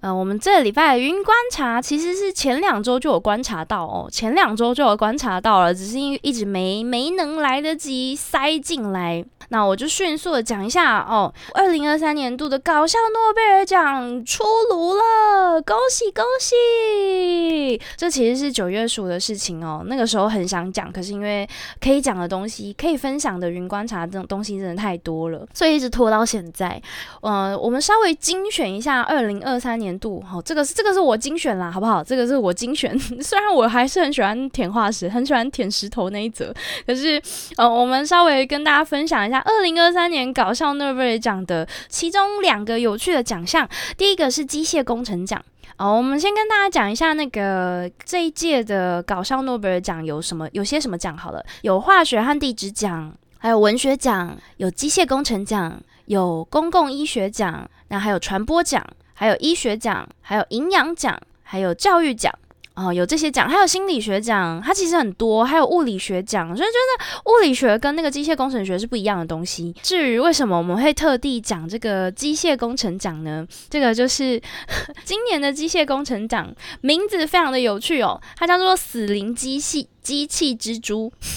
[0.00, 9.24] 呃，我们这礼拜的云观察其实是前两周就有观察到哦，前两周就有观察到了，只是因为一直没没能来得及塞进来。
[9.50, 17.80] 那我就迅速的讲一下哦，二零二三年度的搞笑诺贝尔奖出炉了，恭喜恭喜！
[17.96, 21.48] 这其实是九月十五的事情哦，那个时候很想讲，可是因为
[21.80, 26.80] 可以讲的东西、可以分享的云观察这种东西真的太多了，所以一直拖到现在。
[27.22, 32.04] 呃，我们稍微精选一下二零二三年度，好，这个是这个是我精选啦，好不好？
[32.04, 36.54] 这个是我精选， 虽然我还是很喜欢舔化石，很喜欢舔石头那一则，
[36.86, 37.20] 可是
[37.56, 39.37] 呃，我们稍微跟大家分享一下。
[39.40, 45.42] 二零二三年搞笑诺贝尔奖的其中两个有趣的奖项，第一个是机械工程奖。
[45.76, 62.32] 哦，我们先跟大家讲一下那个这一届的搞笑诺贝尔奖有什么，有些什么奖好了，有化学和地质奖，还有文学奖，有机械工程奖，有公共医学奖，那还有传播奖，还有医学奖，还有营养奖，还有教育奖。
[62.78, 69.74] 哦，有这些奖，还有心理学奖，它其实很多，还有物理学奖，所以觉得物理学跟那个机械工程学是不一样的东西。
[69.82, 73.44] 至于为什么我们会特地讲这个机械工程奖呢？
[73.68, 74.40] 这个就是
[75.04, 81.12] 今年的机械工程奖名字非常的有趣哦，它叫做“死灵机器机器蜘蛛”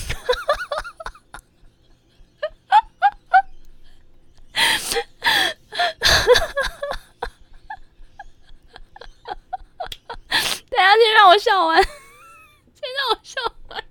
[10.82, 13.82] 家先我笑完，先让我笑完。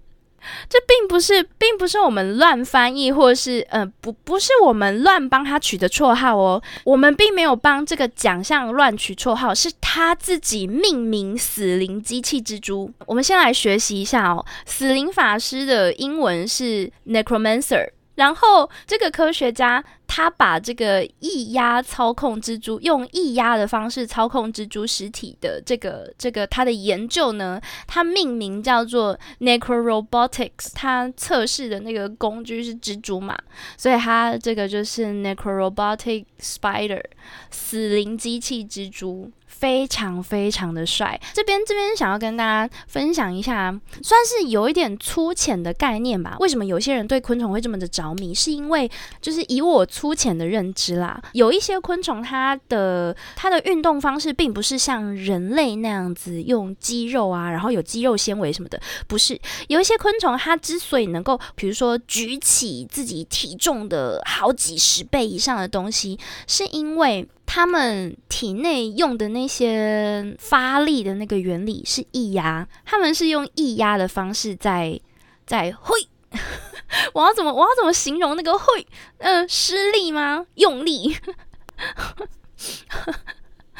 [0.69, 6.63] 这并不是，并不是我们乱翻译，或是，呃，不，不是我们乱帮他取的绰号哦。
[6.85, 12.93] 我们并没有帮这个奖项乱取绰号，是他自己命名“死灵机器蜘蛛”。
[13.07, 17.89] 我们先来学习一下哦，“死灵法师”的英文是 “necromancer”。
[18.21, 30.73] 然后，这个科学家他把这个液压操控蜘蛛，用液压的方式操控蜘蛛实体的这个这个他的研究呢，他命名叫做 Necrorobotics。
[30.75, 33.35] 他测试的那个工具是蜘蛛嘛，
[33.79, 37.03] 所以他这个就是 Necrorobotic Spider，
[37.51, 39.31] 死灵机器蜘蛛。
[39.61, 43.71] 非常非常的帅，这边这边想要跟大家分享一下，
[44.03, 46.39] 算是有一点粗浅的概念吧。
[46.41, 48.35] 为什么有些人对昆虫会这么的着迷？
[48.35, 48.91] 是因为
[49.21, 59.39] 就是以我粗浅的认知啦，有一些昆虫它的它的运动方式并不是像人类那样子用肌肉啊，然后有肌肉纤维什么的，不是。
[59.69, 67.29] 有一些昆虫它之所以能够，比如说举起自己体重的好几十倍以上的东西，是因为。
[67.53, 75.01] 他们体内用的那些发力的那个原理是液压，他们是用液压的方式在
[75.49, 75.99] 在会，
[77.13, 78.87] 我要怎么我要怎么形容那个会？
[79.19, 80.47] 嗯，施力吗？
[80.55, 81.17] 用力？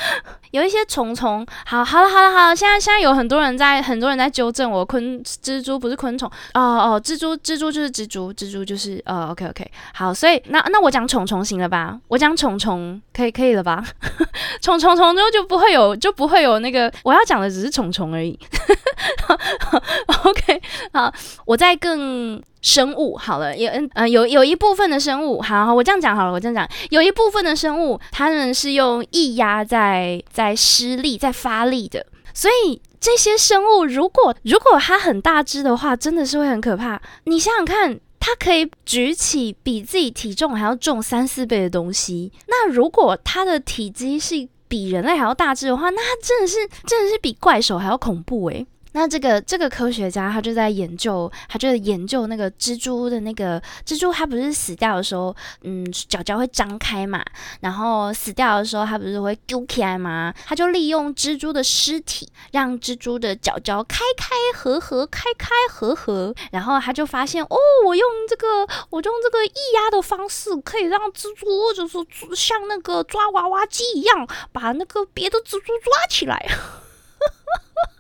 [0.51, 6.61] 有一些虫虫，好好了好了好了，现在现在有很多人在很多人在纠正我，昆蜘蛛不是昆虫哦
[6.95, 11.99] 哦，蜘蛛蜘蛛就是蜘蛛，蜘蛛就是呃 OK OK 好，所以那那我讲虫虫行了吧？
[12.09, 13.85] 我讲虫虫可以可以了吧？
[14.61, 18.39] 虫虫虫之后就不会有就不会有那个我要讲的只是虫虫而已。
[20.25, 20.63] OK
[20.93, 21.13] 好，
[21.45, 22.43] 我再更。
[22.63, 32.05] 生物好了，有嗯呃有有一部分的生物，好好我这样讲好了，我这样讲，有一部分的生物，它们是用液压在在施力在发力的，
[32.35, 37.01] 所以这些生物如果如果它很大只的话，真的是会很可怕。
[37.25, 46.57] 你想想看，它可以举起比自己体重还要重三四倍的东西，那如果它的体积是比人类还要大只的话，那它真的是
[46.87, 48.67] 真的是比怪兽还要恐怖诶。
[48.93, 57.25] 那这个这个科学家他就在研究，他就在研究那个蜘蛛的那个蜘蛛，它不是死掉的时候，嗯，脚脚会张开嘛，
[57.61, 60.35] 然后死掉的时候，它不是会丢起来吗？
[60.47, 67.57] 他就利用蜘蛛的尸体，让蜘蛛的脚脚开开合合，开开合合，然后他就发现，哦，
[67.87, 68.47] 我用这个，
[68.91, 76.45] 我用这个液压的方式，可以让蜘蛛就是像那个抓娃娃机一样，把那个别的蜘蛛抓起来。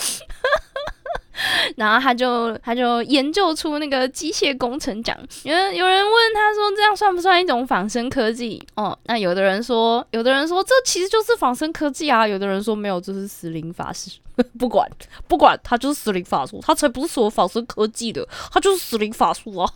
[1.76, 5.16] 然后他就他就研究出那个机械工程奖。
[5.42, 12.28] 有人有人问他说：“这样算不算一种仿生科技？”哦，那有的人说，有的人说这其实就是仿生科技啊。
[12.28, 14.10] 有的人说没有，这是死灵法师。
[14.58, 14.90] 不 管
[15.28, 19.70] 不管，他就是死灵法术，他才不是什么仿生科技的，他就是死灵法术啊！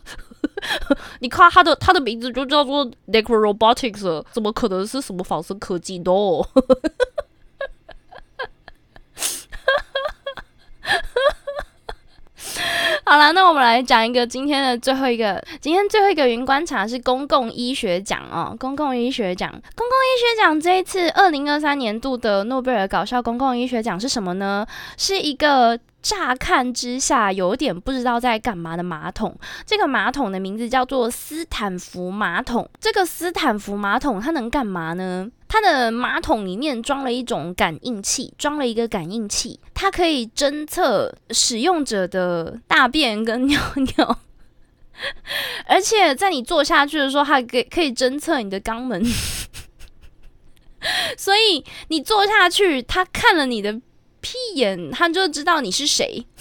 [1.20, 6.46] 你看他的他的名字就叫做 Necrorobotics，怎么可能是什么仿生科技？No。
[13.06, 24.66] 好好了，那我们来讲一个今天的最后一个，今天最后一个云观察是公共医学奖哦，公共医学奖，公共医学奖这一次二零二三年度的诺贝尔搞笑公共医学奖是什么呢？
[24.96, 25.78] 是一个。
[26.04, 29.34] 乍看之下有点不知道在干嘛的马桶，
[29.64, 32.68] 这个马桶的名字叫做斯坦福马桶。
[32.78, 35.30] 这个斯坦福马桶它能干嘛呢？
[35.48, 43.58] 它的马桶里面装了一种感应器，装了一个感应器，它可以侦测使用者的大便跟尿
[43.96, 44.18] 尿，
[45.66, 49.02] 而且在你坐下去的时候，它可可以侦测你的肛门，
[51.16, 53.80] 所以你坐下去，它看了你的。
[54.24, 56.24] 屁眼，他就知道你是谁，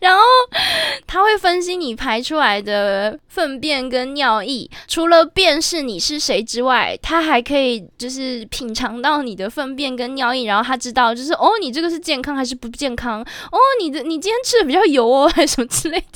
[0.00, 0.22] 然后
[1.06, 13.20] 他会分析你排出来的粪便跟尿液，除了辨识你是谁之外，他还可以就是品尝到你的粪便跟尿液，然后他知道就是哦，你这个是健康还是不健康？
[13.20, 16.06] 哦，你的你今天吃的比较油哦，还是什么之类的。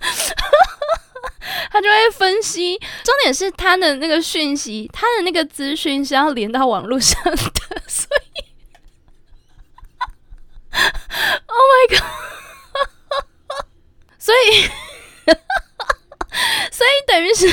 [1.70, 7.36] 他就会分析，重点是他的那个讯息，他的那个资讯是要连到网络上的，
[7.86, 8.44] 所以，
[11.46, 12.04] Oh my god！
[14.18, 14.62] 所以，
[16.72, 17.46] 所以等于是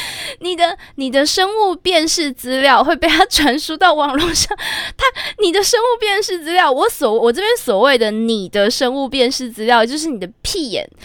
[0.40, 4.56] 你的你的生物辨识资料会被他传输到网络上，
[4.96, 5.06] 他
[5.38, 10.88] 你的生物辨识资料，我所我这边所谓的你的生物辨识资料，就是你的屁眼。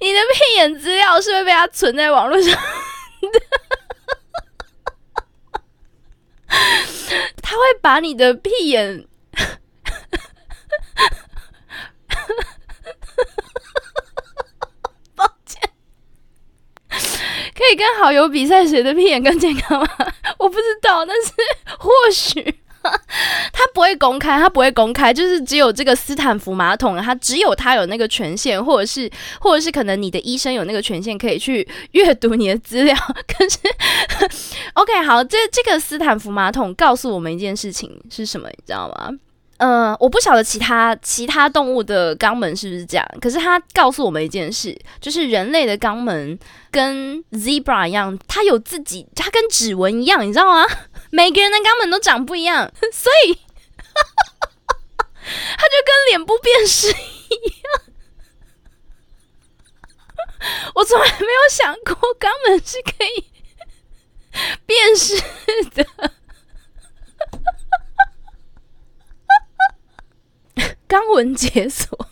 [0.00, 3.40] 你的屁眼资料是会被他存在网络上的，
[7.42, 9.06] 他会把你的屁眼，
[15.16, 15.70] 抱歉，
[17.54, 19.88] 可以跟好友比赛谁的屁眼更健康吗？
[20.38, 21.32] 我不知道，但是
[21.78, 22.56] 或许。
[23.52, 29.10] 他不会公开，他不会公开，就是只有这个斯坦福马桶，他只有他有那个权限，或者是，
[29.40, 32.96] 或者是可能你的医生有那个权限，可以去阅读你的资料。
[33.26, 33.58] 可是
[34.74, 39.10] ，OK，好，这这个斯坦福马桶告诉我们一件事情是什么，你知道吗？
[39.58, 46.38] 呃，我不晓得其他其他动物的肛门是不是这样，可是它告诉我们一件事，就是人类的肛门
[46.70, 50.64] 跟 zebra 一样，它有自己，它跟指纹一样，你知道吗？
[51.10, 53.38] 每个人的肛门都长不一样， 所以
[55.24, 57.82] 它就跟脸部辨识一样。
[60.76, 63.24] 我从来没有想过肛门是可以
[64.64, 65.20] 辨识
[65.74, 65.84] 的。
[70.88, 71.98] 肛门解锁，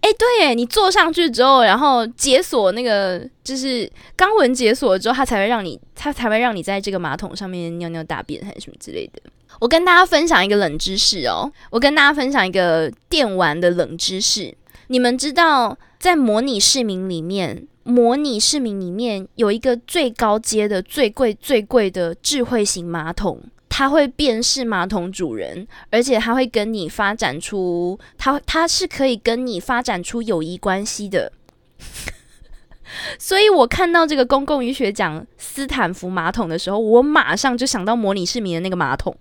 [0.00, 9.20] 哎，对，哎，你坐上去之后，然后解锁那个，就是肛门解锁之后，它才会让你，它才会让你在这个马桶上面尿尿大便还是什么之类的。
[9.58, 14.54] 我跟大家分享一个冷知识哦，我跟大家分享一个电玩的冷知识。
[14.86, 23.42] 你们知道，在模拟市民里面，模拟市民里面有一个最高阶的、最贵、最贵的智慧型马桶。
[23.70, 31.32] 它会辨识马桶主人，而且它会跟你发展出，它它是可以跟你发展出友谊关系的。
[33.16, 39.16] 所以我看到这个公共医学奖斯坦福马桶的时候，我马上就想到模拟市民的那个马桶。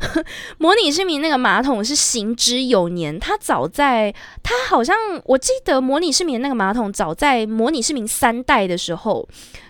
[0.56, 9.28] 模拟市民那个马桶是行之有年，它早在它好像我记得模拟市民那个马桶早在模拟市民三代的时候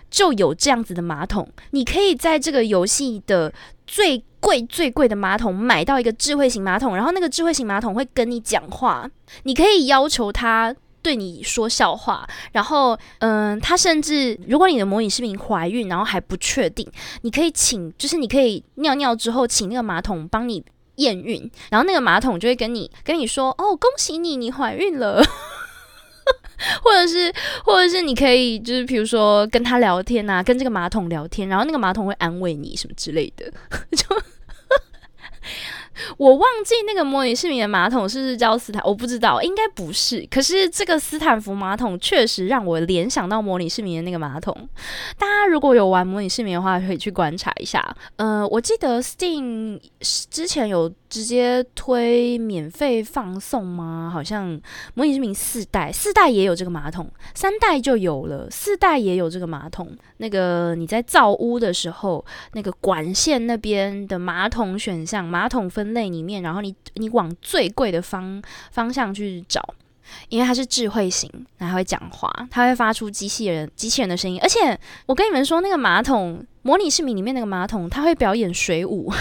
[0.09, 1.47] 就有这样子的马桶。
[1.71, 3.53] 你可以在这个游戏的。
[3.91, 9.05] 最贵最贵的马桶，买到一个智慧型马桶，然后那个智慧型马桶会跟你讲话，
[9.43, 16.89] 你可以要求它对你说笑话，然后，嗯，它甚至如果你的模拟视频怀孕，然后还不确定，
[17.23, 20.63] 你可以请，就是你可以尿尿之后，请那个马桶帮你
[20.95, 25.21] 验孕，然后那个马桶就会跟你跟你说，哦，恭喜你，你怀孕了。
[26.83, 33.51] 或者是，或者是你可以，就是比如说跟他聊天啊，跟这个马桶聊天，然后那个马桶会安慰你什么之类的，
[33.95, 34.05] 就。
[36.17, 40.25] 我忘记那个模拟市民的马桶是不是叫斯坦，我不知道，应该不是。
[40.31, 44.55] 可是这个斯坦福马桶确实让我联想到模拟市民的那个马桶。
[45.19, 47.95] 大家如果有玩模拟市民的话，可以去观察一下。
[48.15, 54.09] 呃，我记得 Steam 之前有直接推免费放送吗？
[54.11, 54.57] 好像
[54.93, 59.93] 模拟市民四代，四代也有这个马桶，三代就有了，四代也有这个马桶。
[60.17, 68.41] 那个你在造屋的时候，那个管线那边的马桶选项，马桶分类里面，然后你你往最贵的方
[68.71, 69.61] 方向去找，
[70.29, 74.39] 因为它是智慧型，它会讲话，它会发出机器人机器人的声音。
[74.41, 79.11] 而且我跟你们说，那个马桶模拟市民里面那个马桶，它会表演水舞，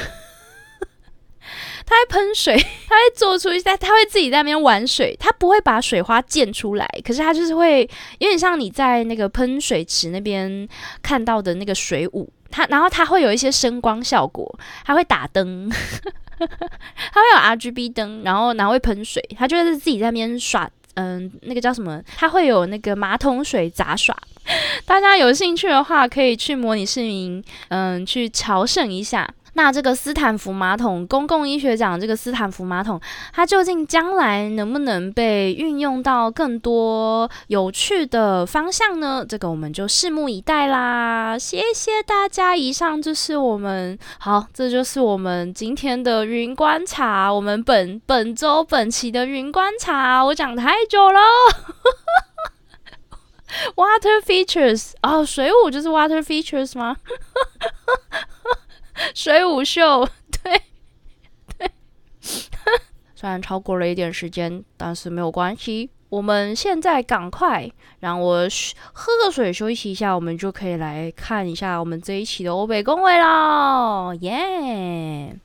[1.87, 2.57] 它会喷水，
[2.89, 7.83] 它会做出一些，它会自己在那边玩水，它不会把水花溅出来，可是它就是会
[8.19, 10.69] 有点像你在那个喷水池那边
[11.03, 12.31] 看到的那个水舞。
[12.51, 15.71] 它然后它会有一些声光效果，它会打灯。
[16.41, 22.03] 它会有 R G B 灯，然后然后会喷水，它就是自己在那边耍，嗯，那个叫什么？
[22.17, 24.17] 它会有那个马桶水杂耍。
[24.85, 29.29] 大家有兴趣的话，可以去模拟市民，嗯，去朝圣一下。
[29.63, 32.99] 那这个斯坦福马桶，公共医学奖这个斯坦福马桶，
[33.31, 39.23] 它究竟将来能不能被运用到更多有趣的方向呢？
[39.29, 41.39] 这个我们就拭目以待啦。
[41.39, 51.21] 谢谢大家，以上就是我们好，这就是我们今天的云观察，我们本本周本期的云观察，我讲太久了。
[53.77, 56.97] Water features 哦，水舞就是 water features 吗？
[59.15, 60.09] 水舞秀，
[60.43, 60.63] 对
[61.59, 61.71] 对，
[63.15, 65.91] 虽然超过了一点时间，但是没有关系。
[66.09, 68.49] 我们现在赶快让我
[68.93, 75.37] 喝个水休息一下，我们就可以来看一下我们这一期的欧北公维喽，耶！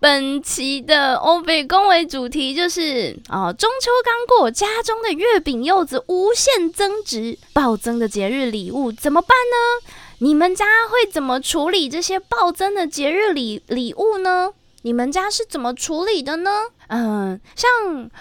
[0.00, 9.92] 本期的欧北公维主题就是啊，中秋刚过，家中的月饼柚子无限增值，暴增的节日礼物怎么办呢？
[10.18, 14.52] 你们家会怎么处理这些暴增的节日礼礼物呢？
[14.82, 16.50] 你们家是怎么处理的呢？
[16.88, 17.68] 嗯，像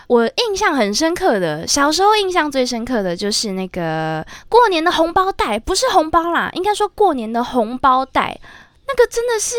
[0.08, 8.40] 我印象很深刻的，小时候印象最深刻的就是那个过年的红包袋，不是红包啦，应该说过年的红包袋，
[8.88, 9.56] 那个真的是，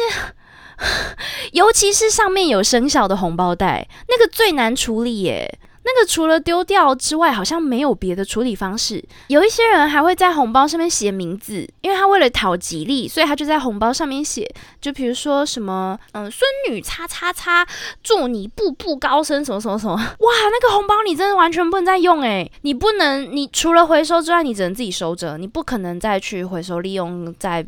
[1.53, 5.59] 尤其是上面有生肖的红包袋，那个最难处理耶。
[5.87, 9.01] 那个除了丢掉之外，好像没有别的处理方式。
[9.29, 17.65] 有一些人还会在红包上面写名字，因为他为了讨吉利，所以他就在红包上面写，就比如说什么，嗯，孙女叉叉叉，
[18.03, 19.95] 祝你步步高升，什么什么什么。
[19.95, 27.65] 哇，那个红包你真的完全不能再用诶，你不能，你除了回收之外，你只能自己收着，你不可能再去回收利用在。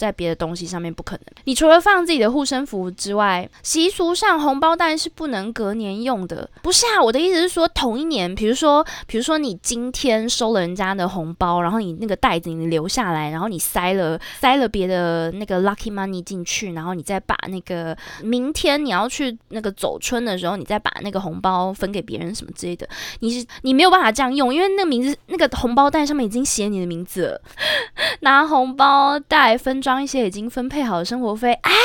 [0.00, 1.24] 在别的东西上面不可能。
[1.44, 6.48] 你除了放自己的护身符之外，习俗上红包袋是不能隔年用的。
[6.62, 22.88] 不是啊，我的意思是说，同一年，比如说，比如说你今天收了人家的红包，然后你那个袋子你留下来，然后你塞了塞了别的那个 lucky money 进去，然后你再把那个明天你要去那个走春的时候，你再把那个红包分给别人什么之类的，
[23.18, 27.42] 你是你没有办法这样用，因为那个名字那个红包袋上面已经写你的名字了，
[28.22, 29.89] 拿红包袋分装。
[29.90, 31.76] 装一些已经分配好的生活费，哎呀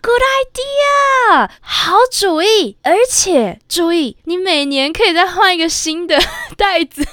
[0.00, 0.22] ，good
[1.36, 2.78] idea，好主意！
[2.82, 6.18] 而且注意，你每年可以再换一个新的
[6.56, 7.06] 袋子。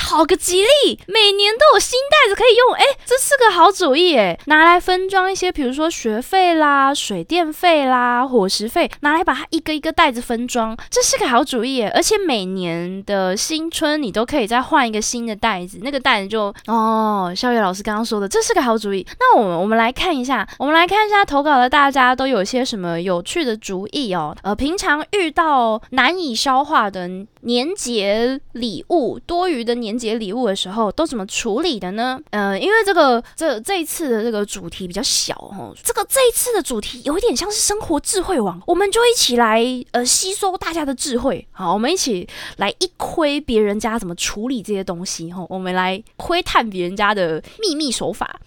[0.00, 19.06] 讨个吉利，每年都有新袋子可以用，哎，这是个好主意，哎，拿来分装一些，比如说学费啦、水电费啦、伙食费，拿来把它一个一个袋子分装，这是个好主意哎，而且每年的新春你都可以再换一个新的袋子，那个袋子就哦，校月老师刚刚说的，这是个好主意。
[19.20, 24.36] 那我们我们来看一下，我们来看一下投稿的大家都有些什么有趣的主意哦。
[24.42, 27.08] 呃，平常遇到难以消化的
[27.42, 29.89] 年节礼物，多余的年。
[29.90, 32.20] 年节礼物的时候都怎么处理的呢？
[32.30, 42.28] 呃，因为这个这这一次的这个主题比较小哦，这个这一次的主题有一点像是生活智慧网，我们就一起来呃吸收大家的智慧，好，我们一起
[42.58, 48.38] 来一窥别人家怎么处理这些东西哈，我们来窥探别人家的秘密手法，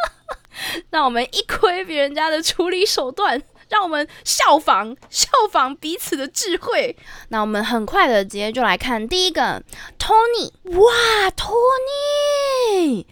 [0.90, 3.42] 那我们一窥别人家的处理手段。
[3.76, 6.96] 让我们效仿 效仿彼此的智慧。
[7.28, 9.62] 那我们很快的直接就来看第一个
[9.98, 10.50] ，Tony。
[10.78, 13.04] 哇，Tony，Tony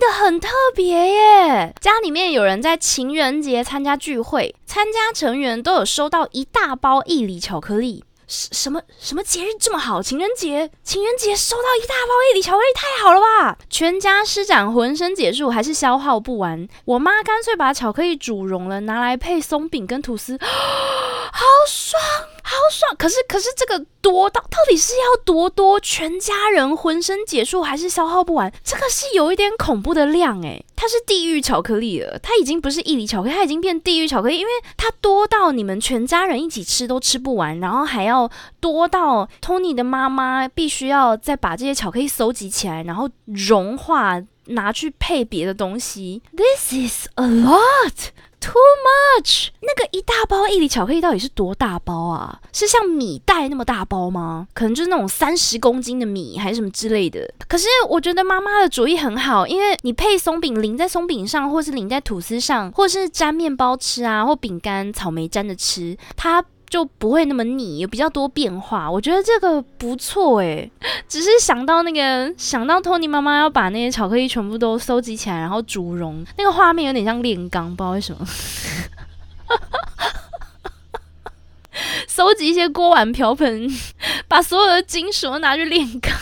[0.00, 1.74] 的很特别耶！
[1.78, 8.04] 家里面有人在情人节参加聚会，参加成员都有收到一大包一厘巧克力。
[8.28, 10.02] 什么什么节日这么好？
[10.02, 13.56] 情人节，情人节收到一大包一礼巧克力，太好了吧！
[13.70, 16.68] 全家施展浑身解数，还是消耗不完。
[16.84, 20.38] 我妈干脆把巧克力煮融了，拿来配松饼跟吐司，
[21.32, 22.00] 好爽，
[22.48, 22.96] 好爽！
[22.96, 25.78] 可是可是这个多到到底是要多多？
[25.80, 28.50] 全家人浑身解数还是消耗不完？
[28.64, 30.64] 这个是有一点恐怖的量诶。
[30.74, 46.22] 它是地狱巧克力了，它已经不是一厘巧克力，它已经变地狱巧克力，因为它多到你们全家人一起吃都吃不完，然后还要多到 Tony 的妈妈必须要再把这些巧克力收集起来，然后融化拿去配别的东西。
[46.34, 48.10] This is a lot。
[48.40, 49.48] Too much。
[49.60, 52.40] 那个一大包伊犁巧克力到底是多大包啊？
[52.52, 54.46] 是像米袋那么大包吗？
[54.54, 57.32] 可能就是那种三十公斤的米还是什么之类的。
[57.48, 66.44] 可是我觉得妈妈的主意很好，因为你配松饼淋在松饼上，或是淋在吐司上，或是沾面包吃啊，或饼干草莓沾着吃，它。
[66.68, 68.90] 就不会那么腻，有比较多变化。
[68.90, 70.70] 我觉得这个不错诶，
[71.08, 78.26] 只是想到那个想到托尼妈妈要把那些巧克力全部都收集起来，然后煮溶，那个画面有点像炼钢，不知道为什么。
[82.08, 83.70] 收集一些锅碗瓢盆，
[84.26, 86.12] 把所有的金属都拿去炼钢。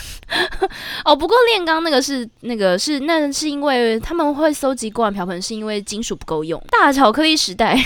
[1.05, 6.63] 哦，不过炼钢那个是那个是那是因为他们会收集锅碗瓢盆，是因为金属不够用。
[6.69, 7.83] 大巧克力时代。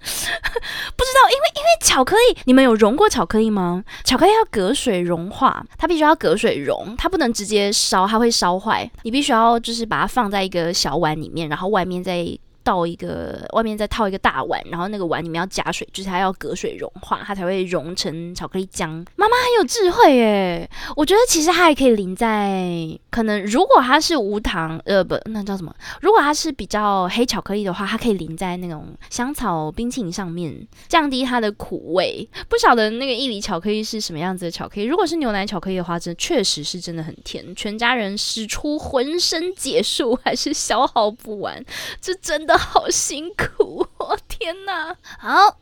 [0.00, 3.84] 不知道，因为因为巧克力，你们有融过巧克力吗？
[4.04, 8.90] 巧克力要隔水融化，它必须要隔水融，它不能直接烧，它会烧坏。
[9.02, 12.26] 你必须要就是把它放在一个小碗里面，然后外面再。
[12.70, 19.04] 倒一个，外面再套一个大碗，然后那个碗里面要加水，就是它要隔水融化，它才会融成巧克力浆。
[19.16, 22.70] 妈妈很有智慧耶，我觉得其实它还可以淋在，
[23.10, 25.74] 可能如果它是无糖，呃不，那叫什么？
[26.00, 32.28] 如果它是比较黑巧克力的话，它可以淋在那种香草冰淇淋上面，降低它的苦味。
[32.48, 34.84] 不晓得那个伊犁巧克力是什么样子的巧克力？
[34.84, 41.60] 如果是牛奶巧克力的话，真确实是真的很甜，全家人使出浑身解数还是消耗不完，
[42.00, 42.59] 这真的。
[42.60, 44.18] 好辛苦哦！
[44.28, 45.58] 天哪，好，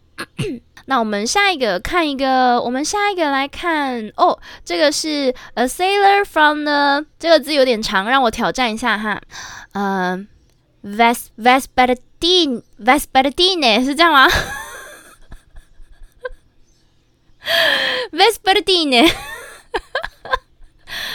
[0.87, 9.21] 那我们下一个看一个，我们下一个来看哦，这个是 a sailor from the 这个字有点长，让我挑战一下哈，
[9.73, 10.26] 嗯
[10.85, 14.28] ，ves vespertine vespertine 是这样吗
[18.12, 19.38] ？vespertine。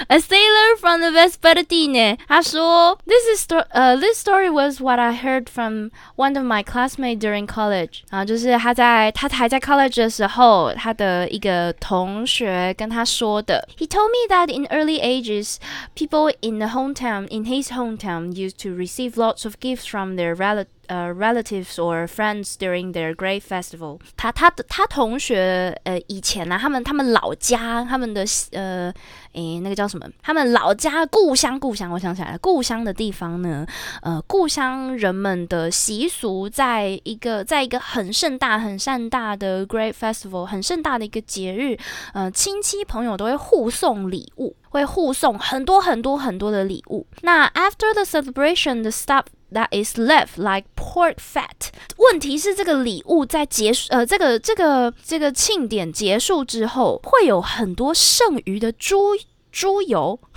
[0.09, 6.37] A sailor from the Vespertine，他说，This is sto 呃，This story was what I heard from one
[6.37, 8.01] of my classmates during college。
[8.11, 13.69] 啊，就是他在他还在 college 的时候，他的一个同学跟他说的。
[13.77, 15.57] He told me that in early ages,
[15.95, 20.35] people in the hometown, in his hometown, used to receive lots of gifts from their
[20.35, 20.69] relatives.
[20.88, 24.00] 呃，relatives or friends during their great festival。
[24.18, 28.94] 他他的他同学呃以前呢，他们他们老家他们的呃
[29.34, 30.06] 诶那个叫什么？
[30.22, 33.66] 他们老家故乡故乡，我想起来了，故乡的地方呢，
[34.02, 41.78] 呃故乡人们的习俗，在一个在一个很盛大很盛大的 great festival，很盛大的一个节日，
[42.14, 47.08] 呃亲戚朋友都会互送礼物，会互送很多很多很多的礼物。
[47.22, 51.70] 那 after the celebration，the stuff That is left like pork fat。
[51.98, 59.16] 问题是这个礼物在结束，呃，这个这个这个庆典结束之后，会有很多剩余的猪
[59.52, 60.20] 猪油。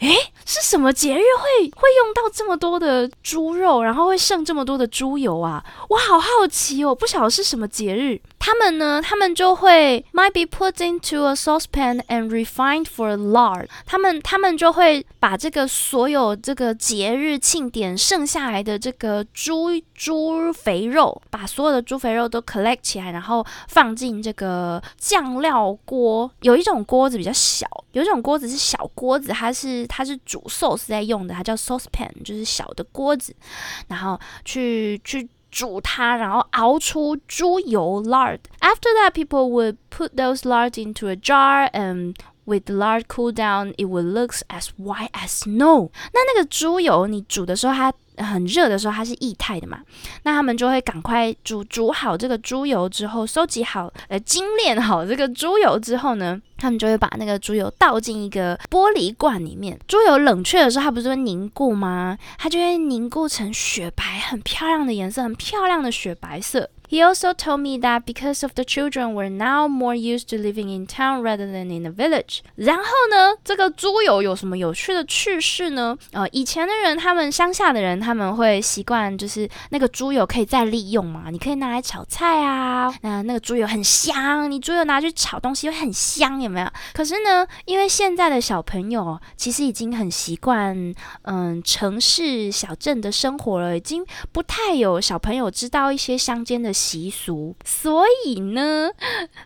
[0.00, 5.64] 诶，是什么节日会会用到这么多的猪肉，然后会剩这么多的猪油啊？
[5.90, 8.20] 我好好奇哦，不晓得是什么节日。
[8.44, 13.68] 他们呢，他们就会 might be put into a saucepan and refined for lard。
[13.86, 26.28] 他们他们就会把这个所有这个节日庆典剩下来的这个猪猪肥肉，把所有的猪肥肉都 collect 起来，然后放进这个酱料锅。
[26.40, 33.32] 有一种锅子比较小，有一种锅子是小锅子，它是它是煮 sauce 在用的，它叫 saucepan，就是小的锅子，
[33.86, 35.28] 然后去去。
[35.51, 43.72] 煮它，然后熬出猪油 lard。After that, people would put those lard into a jar and with lard cool down,
[43.76, 45.90] it would look as white as snow。
[46.12, 49.80] 那那个猪油，你煮的时候它很热的时候，它是液态的嘛？
[50.24, 56.40] 那他们就会赶快煮煮好这个猪油之后，收集好呃精炼好这个猪油之后呢？
[56.58, 59.76] 他们就会把那个猪油倒进一个玻璃罐里面。
[59.88, 62.16] 猪油冷却的时候，它不是会凝固吗？
[62.38, 66.70] 它就会凝固成雪白，很漂亮的颜色，很漂亮的雪白色。
[66.92, 70.86] He also told me that because of the children were now more used to living in
[70.86, 72.40] town rather than in a village。
[72.56, 75.96] 然后呢，这个猪油有什么有趣的趣事呢？
[76.10, 82.92] 呃，以前的人，他们乡下的人，他们会习惯就是那个猪油可以再利用嘛，你可以拿来炒菜啊。
[83.00, 86.70] 那那个猪油很香，你猪油拿去炒东西会很香，有没有？
[86.92, 96.70] 可是呢，因为现在的小朋友其实已经很习惯嗯城市小镇的生活了，已经不太有小朋友知道一些乡间的。
[96.81, 98.91] 习俗，所以呢，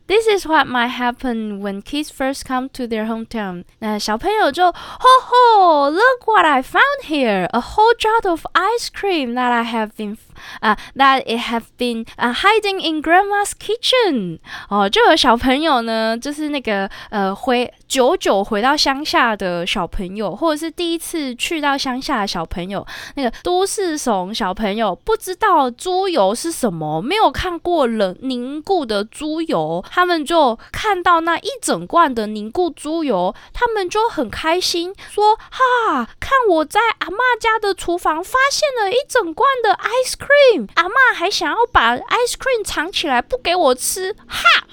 [0.08, 3.64] This is what might happen when kids first come to their hometown。
[3.80, 10.18] 那小朋友就，吼吼，Look what I found here，a whole jar of ice cream that I have been
[10.60, 14.40] 啊，that it have been 啊 hiding in grandma's kitchen。
[14.70, 44.67] 哦，就有小朋友呢，就是那个呃回 久久回到乡下的小朋友，或者是第一次去到乡下的小朋友，那个都市怂小朋友不知道猪油是什么，没有看过冷凝固的猪油，他们就看到那一整罐的凝固猪油，他们就很开心，说哈，看我在阿妈家的厨房发现了一整罐的 ice cream，阿妈还想要把 ice cream 藏起来不给我吃，哈。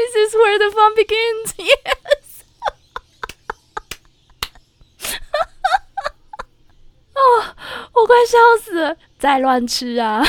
[0.00, 1.54] This is where the fun begins.
[1.58, 2.44] Yes.
[7.14, 7.54] 哦，
[7.94, 8.96] 我快笑死了！
[9.18, 10.22] 再乱吃啊！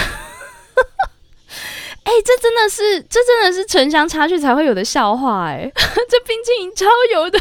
[2.04, 5.70] 哎，这真的是，这真的是城乡差距才会有的笑话哎！
[6.08, 7.38] 这冰淇淋超油的。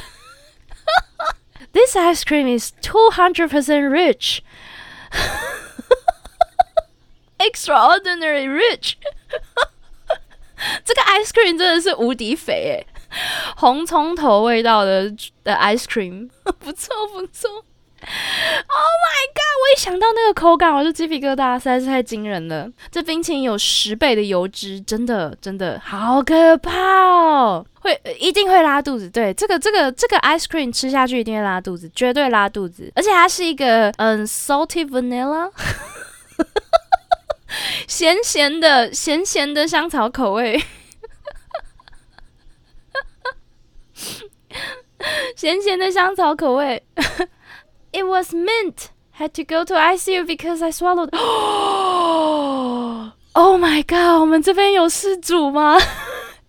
[1.73, 4.43] This ice cream is two hundred percent rich.
[7.39, 8.97] Extraordinary rich.
[10.86, 12.88] 这个 ice cream 真的是无敌肥诶，
[13.58, 15.10] 红葱头味道的
[15.44, 17.50] 的 ice cream， 不错不错。
[18.04, 19.54] Oh my god！
[19.62, 22.68] 我一想到那个口感，我就鸡皮疙瘩，实在是太惊人了。
[22.90, 27.64] 这冰淇淋有十倍的油脂，真的真的好可怕哦！
[27.82, 29.08] 会一定会拉肚子。
[29.08, 32.92] 对，这个这个这个 ice cream 吃下去一定会拉肚子，绝对拉肚子。
[32.96, 35.52] 而且它是一个嗯 salty vanilla。
[37.88, 40.64] 咸咸的，咸咸的香草口味，
[45.36, 46.84] 咸咸的香草口味。
[47.92, 48.92] It was mint.
[49.18, 51.10] Had to go to ICU because I swallowed.
[53.34, 54.22] Oh my god！
[54.22, 55.78] 我们这边有事主吗？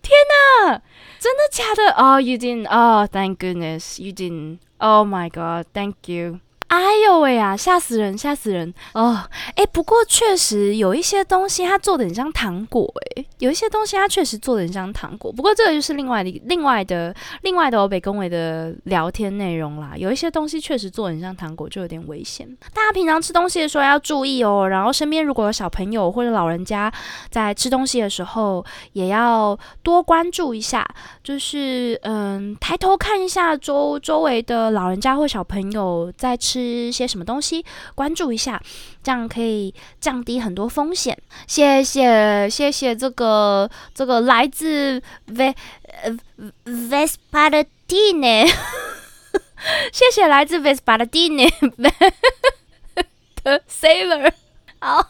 [0.01, 0.17] 天
[0.65, 0.81] 哪，
[1.19, 2.67] 真的假的？Oh, you didn't.
[2.67, 4.59] Oh, thank goodness you didn't.
[4.79, 5.67] Oh my god!
[5.73, 6.39] Thank you.
[6.75, 9.19] 哎呦喂呀，吓死人，吓死人哦！
[9.55, 15.31] 哎，不过确实有一些东西它做的很像糖果，哎，有一些东西它确实做的很像糖果。
[15.31, 19.91] 不过这个就是另外的、另外的、另外的欧北公维的聊天内容啦。
[19.95, 22.47] 有一些东西确实做的很像糖果，就有点危险。
[22.73, 24.67] 大家平常吃东西的时候要注意哦。
[24.67, 26.91] 然后身边如果有小朋友或者老人家
[27.29, 30.83] 在吃东西的时候，也要多关注一下，
[31.23, 36.62] 就是嗯，抬头看一下周周围的老人家或小朋友在吃。
[36.63, 37.65] 吃些什么东西？
[37.93, 38.61] 关注一下，
[39.03, 41.17] 这样可以降低很多风险。
[41.47, 45.55] 谢谢，谢谢这个这个来自 V
[46.03, 46.17] 呃
[46.65, 48.47] Vespadine，
[49.91, 51.51] 谢谢来自 Vespadine
[53.43, 54.31] 的 Sailor，
[54.79, 55.09] 好，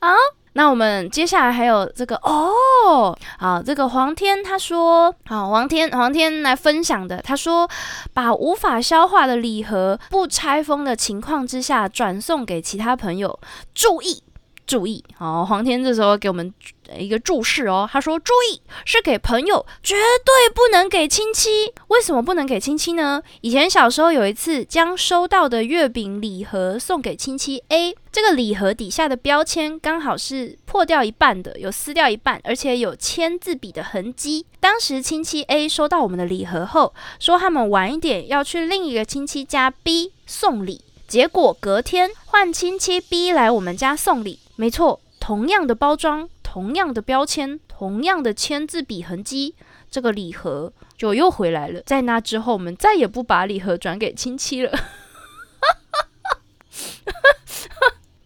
[0.00, 0.08] 好。
[0.56, 7.68] 那我们接下来还有这个哦，好，这个黄天他说，好，黄天黄天来分享的，他说
[8.14, 13.38] 把无法消化的礼盒不拆封的情况之下转送给其他朋友，
[13.74, 14.22] 注意。
[14.66, 16.52] 注意，好，黄天这时候给我们
[16.98, 17.88] 一个注释哦。
[17.88, 21.72] 他说：“注意，是给朋友，绝对不能给亲戚。
[21.86, 23.22] 为什么不能给亲戚呢？
[23.42, 34.46] 以前小时候有一次，将收到的月饼礼盒送给亲戚 A，这个礼盒底下的标签刚好是破掉一半的，有撕掉一半，而且有签字笔的痕迹。
[34.58, 49.54] 当时亲戚 A 收到我们的礼盒后，说他们晚一点要去另一个亲戚家 B 送礼，结果隔天换亲戚 B 来我们家送礼。”没错，同样的包装，同样的标签，同样的签字笔痕迹，
[49.90, 51.82] 这个礼盒就又回来了。
[51.84, 54.72] 在那之后，我们再也不把礼盒转给亲戚了。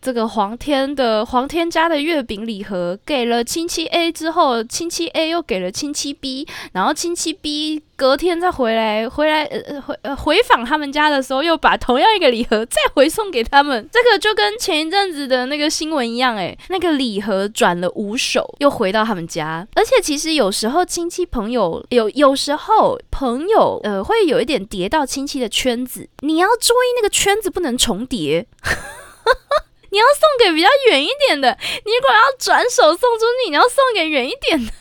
[0.02, 13.86] 这个黄天的黄天家的月饼礼盒给了亲戚 A 之后，亲戚 A 又给了亲戚 B，然后亲戚 B 隔天再回来回来呃回呃回访他们家的时候，又把同样一个礼盒再回送给他们。
[13.92, 19.66] 这个就跟前一阵子的那个新闻一样，诶，那个礼盒转了五手，又回到他们家。
[19.74, 28.46] 而且其实有时候亲戚朋友有有时候朋友呃会有一点叠到亲戚的圈子，你要注意那个圈子不能重叠。
[29.90, 34.72] 你要送给比较远一点的，你如果要转手送出去，你要送给远一点的，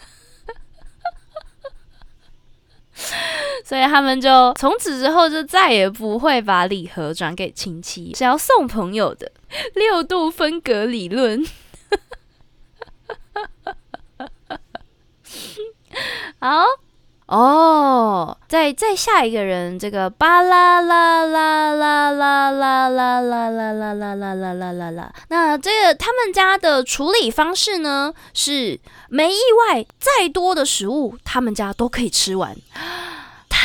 [3.66, 9.32] 所以他们就从此之后就再也不会把礼盒转给亲戚，是要送朋友的
[9.74, 11.44] 六度分隔理论。
[16.40, 16.66] 好。
[17.30, 29.38] 哦，再再下一个人，这个巴啦啦啦啦啦啦啦啦啦啦啦啦啦啦啦，那这个他们家的处理方式呢，是没意
[29.70, 32.58] 外，再多的食物他们家都可以吃完，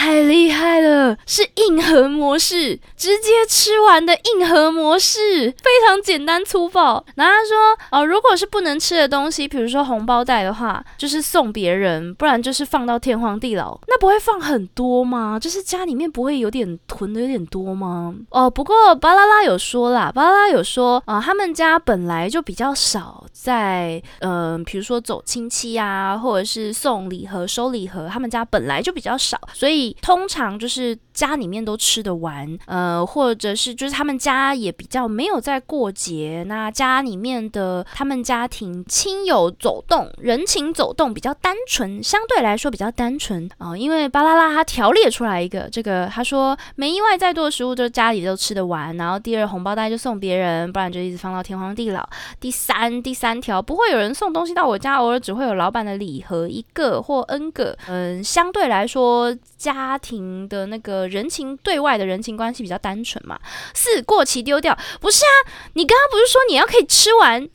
[0.04, 7.02] 太厉害了，是硬核模式，直接吃完的硬核模式，非常简单粗暴。
[7.14, 7.56] 然后他说，
[7.90, 13.80] 哦，如果是不能吃的东西，比如说红包袋的话，就是送别人，不然就是放到天荒地老。
[13.88, 15.38] 那不会放很多吗？
[15.40, 18.14] 就是家里面不会有点囤的有点多吗？
[18.28, 29.93] 哦，不过巴拉拉有说啦，巴拉拉有说啊，他们家本来就比较少在，嗯，比如说走亲戚啊，或者是送礼盒、收礼盒，他们家本来就比较少，所以。
[30.00, 43.76] 通常就是家里面都吃得完，呃，或者是就是他们家也比较没有在过节，那家里面的他们家庭亲友走动，人情走动比较单纯，相对来说比较单纯啊。
[43.76, 52.08] 因为巴啦啦他条列出来一个这个，他说没意外再多的食物就家里都吃得完，然后第二红包袋就送别人，不然就一直放到天荒地老。
[52.40, 59.94] 第三第三条不会有人送东西到我家，偶尔只会有老板的礼盒一个或 N 个，嗯，相对来说家。
[60.04, 63.38] 庭的那个人情对外的人情关系比较单纯嘛？
[63.72, 65.32] 四过期丢掉不是啊？
[65.74, 67.48] 你刚刚不是说你要可以吃完？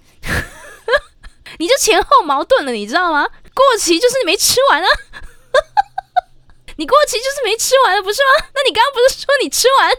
[1.59, 3.27] 你就前后矛盾了，你知道吗？
[3.53, 4.87] 过期就是你没吃完啊！
[6.77, 8.47] 你过期就是没吃完，不是吗？
[8.55, 9.91] 那你刚刚不是说你吃完？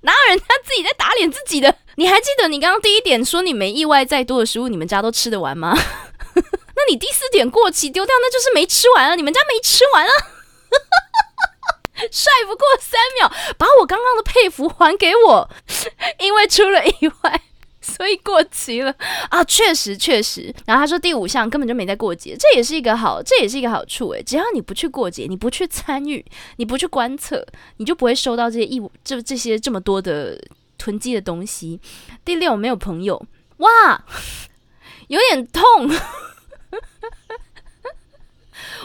[0.00, 1.76] 哪有人家自己在打脸自己的？
[1.96, 5.76] 你还记得你刚刚第一点说你没意外再多的食物，你们家都吃得完吗？
[6.76, 9.14] 那你第四点过期丢掉，那就是没吃完啊！
[9.14, 10.10] 你们家没吃完啊！
[12.10, 15.48] 帅不过三秒，把我刚刚的佩服还给我，
[16.18, 17.40] 因为出了意外，
[17.80, 18.92] 所以过期了
[19.30, 19.42] 啊！
[19.44, 20.52] 确实确实。
[20.66, 24.22] 然后他说第五项根本就没在过节，这也是一个好，这也是一个好处诶。
[24.24, 26.24] 只要你不去过节，你不去参与，
[26.56, 30.36] 你不去观测，你就不会收到这些义务，这这些这么多的
[30.76, 31.80] 囤积的东西。
[32.24, 33.24] 第六，没有朋友，
[33.58, 34.04] 哇，
[35.06, 35.88] 有点痛。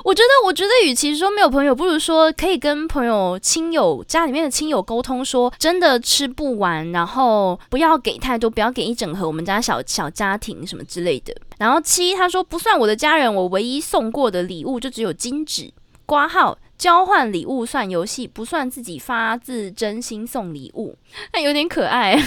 [0.03, 11.35] 我觉得，我觉得，与其说没有朋友，不如说可以跟朋友、亲友、家里面的亲友沟通，说真的吃不完，然后不要给太多，不要给一整盒，我们家小小家庭什么之类的。
[11.57, 15.71] 然后七，他说不算我的家人，我唯一送过的礼物就只有金纸
[16.05, 20.95] 挂号，交换礼物算游戏，不算自己发自真心送礼物，
[21.33, 22.17] 那 有点可爱。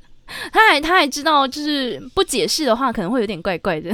[0.52, 3.90] 他还他还知道，就是不解释的话，可能会有点怪怪的。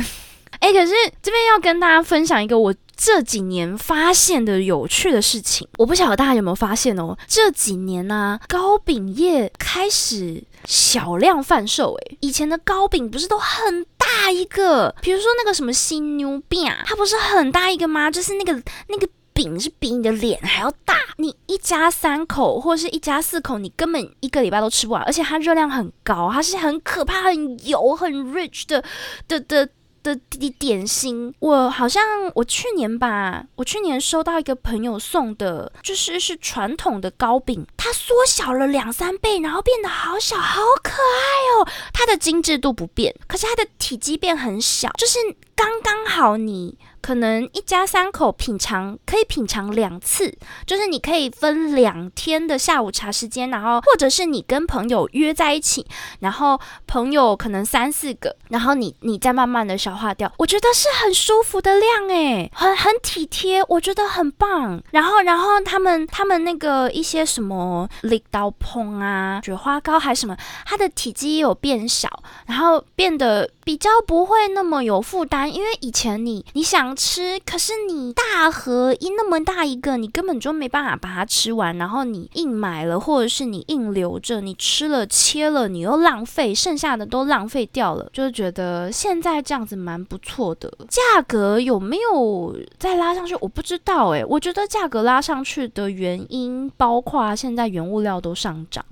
[0.64, 7.14] 哎，可是这边要跟大家分享一个我这几年发现的有趣的事情，我不晓得大家有没有发现哦？
[7.28, 11.92] 这几年呢，糕饼业开始小量贩售。
[11.92, 14.94] 哎，以前的糕饼不是都很大一个？
[15.02, 18.10] 比如说那个什么新牛饼，它不是很大一个吗？
[18.10, 18.54] 就是那个
[18.88, 28.82] 那个饼是比你的脸还要大，你一家三口或者是一家四口，你根本一个礼拜都吃不完，而且它热量很高，它是很可怕、很油、很 rich 的
[29.28, 29.68] 的的。
[30.04, 30.14] 的
[30.58, 41.68] 点心，我好像我去年吧，我去年收到一个朋友送的，就是是传统的糕饼，它缩小了两三倍，然后变得好小，好可爱哦。
[41.92, 45.18] 它的精致度不变，可是它的体积变很小，就是
[45.56, 46.78] 刚刚好你。
[47.04, 50.34] 可能一家三口品尝可以品尝两次，
[50.66, 55.86] 就是你可以分两天的下午茶时间，然后或者是你跟朋友约在一起，
[56.20, 64.82] 然后朋友可能三四个，然后你你再慢慢的消化掉，我觉得是很舒服的量诶，很很体贴，我觉得很棒。
[64.92, 72.08] 然后然后他们他们那个一些什么力刀碰啊、雪花膏还什么，它的体积有变小，
[72.46, 76.93] 然后变得比较不会那么有负担，因为以前你你想。
[76.94, 81.76] 吃，可是你大盒一那么大一个，你根本就没办法把它吃完。
[81.76, 88.08] 然后你硬买了，或者是你硬留着，你吃了切了，你又浪费，剩下的都浪费掉了。
[88.12, 90.72] 就是觉得现在这样子蛮不错的。
[90.88, 93.36] 价格有没有再拉上去？
[93.40, 98.84] 我不知道诶，我觉得价格拉上去的原因，包括现在原物料都上涨，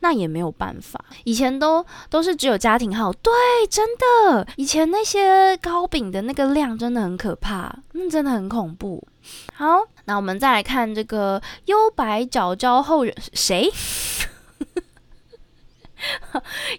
[0.00, 1.04] 那也没有办法。
[1.24, 3.32] 以前都都是只有家庭号，对，
[3.68, 7.49] 真的，以前那些糕饼的那个量真的很可怕。
[7.92, 9.06] 那真的很恐怖。
[9.54, 13.70] 好，那我们再来看这个优白角胶后援谁？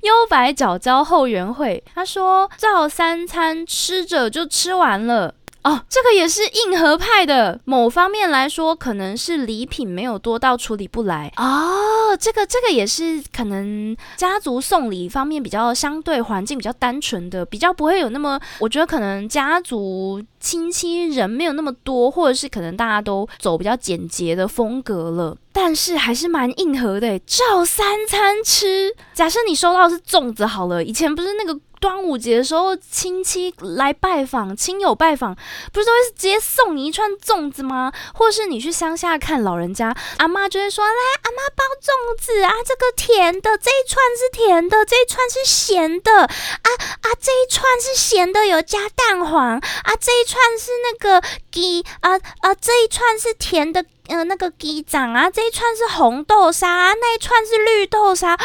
[0.02, 5.36] 优白角胶后援会，他说照三餐吃着就吃完了。
[5.64, 7.62] 哦，这个也是硬核派的。
[7.66, 11.32] 某方面来说，可能是礼品没有多到处理不来。
[11.38, 28.94] 哦，这个这个也是可能家族送礼方面比较相对环境比较单纯的，比较不会有那么，我觉得可能家族亲戚人没有那么多，或者是可能大家都走比较简洁的风格了，但是还是蛮硬核的，照三餐吃。
[29.14, 31.58] 假设你收到是粽子好了，以前不是那个。
[31.82, 35.36] 端午节的时候，亲戚来拜访，亲友拜访，
[35.74, 37.92] 不是都会直接送你一串粽子吗？
[38.14, 58.38] 或是你去乡下看老人家，阿妈就会说：“来，阿妈包粽子啊，这个甜的，这一串是甜的，这一串是咸的，啊啊，这一串是咸的，有加蛋黄，啊，这一串是那个鸡，啊啊，这一串是甜的。”呃，那个鸡掌啊，这一串是红豆沙，那一串是绿豆沙。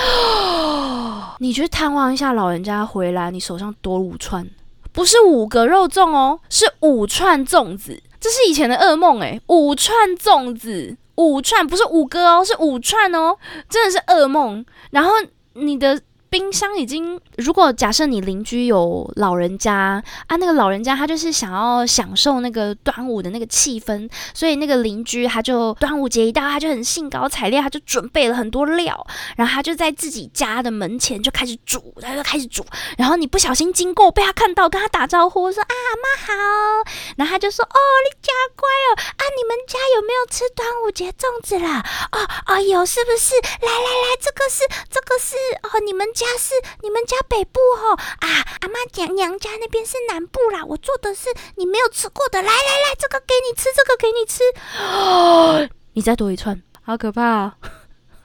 [1.40, 4.48] 你去探望一下老人家回来，你手上多五串，
[4.92, 8.00] 不是五个肉粽哦，是五串粽子。
[8.20, 13.36] 这是以前的噩梦诶，五串粽子，五串不是五个哦，是五串哦，
[13.68, 14.64] 真的是噩梦。
[14.90, 15.10] 然后
[15.54, 16.00] 你的。
[16.36, 32.62] 冰箱已经，如果假设你邻居有老人家啊，那个老人家他就是想要享受那个端午的那个气氛，所以那个邻居他就端午节一到，他就很兴高采烈，他就准备了很多料，然后他就在自己家的门前就开始煮，他就开始煮，
[32.98, 36.32] 然后你不小心经过被他看到，跟他打招呼说啊妈好，
[37.16, 41.82] 然后他就说哦你家乖哦啊你们家有没有吃端午节粽子啦？
[42.12, 42.18] 哦
[42.48, 43.34] 哦有是不是？
[43.36, 46.06] 来来来这个是这个是哦你们。
[46.16, 48.28] 家是你们家北部哦啊，
[48.60, 50.64] 阿妈娘娘家那边是南部啦。
[50.64, 54.42] 我做的是你没有吃过的，来来来，这个给你吃，这个给你吃。
[55.94, 57.56] 你再多一串，好可怕啊！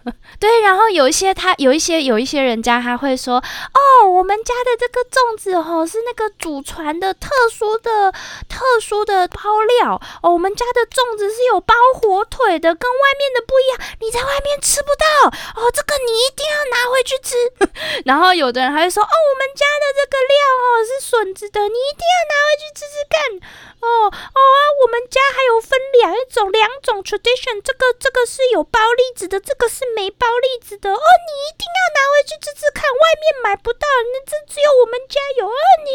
[0.39, 8.11] 对，然后有一些他有一些有一些人家他会说，哦，我们家的这个粽子哦是那个祖传的特殊的
[8.49, 15.29] 特殊的包料哦，我们家的粽子是有包火腿的，跟外面的不一样，你在外面吃不到
[15.61, 17.35] 哦，这个你一定要拿回去吃。
[18.05, 23.49] 然后有的人还会说，哦，我们家的这个料哦是笋子的，你一定要拿回去吃吃看。
[23.81, 24.41] 哦哦，
[24.83, 30.89] 我们家还有分两种两种 tradition，这个这个是有包栗子的，这个是没包栗子的。
[30.91, 35.89] 哦，你一定要拿回去吃吃看，外面买不到，那这只有我们家有啊，你。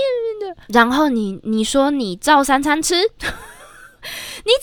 [0.75, 3.11] 然后你你说你照三餐吃。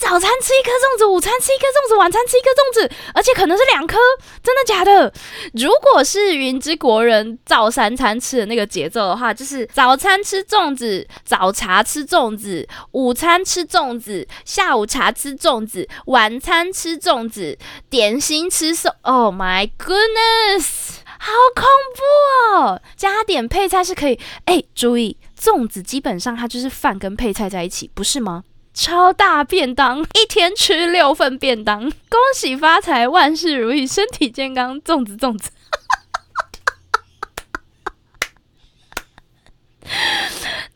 [0.04, 3.96] 早餐吃一颗粽子，午餐吃一颗粽子，晚餐吃一颗粽子，而且可能是两颗，
[4.42, 5.10] 真的假的？
[5.54, 17.56] 如果是云之国人早三餐吃的那个节奏的话，就是早餐吃粽子，早茶吃粽子，午餐吃粽子，下午茶吃粽子，晚餐吃粽子，
[17.88, 18.90] 点心吃寿。
[19.02, 21.64] Oh my goodness，好恐
[21.96, 22.82] 怖哦！
[22.94, 28.44] 加点配菜是可以，哎，注意，粽子基本上它就是饭跟配菜在一起，不是吗？
[28.74, 35.50] 超大便当，一天吃六份便当，恭喜发财，万事如意，身体健康，粽子粽子。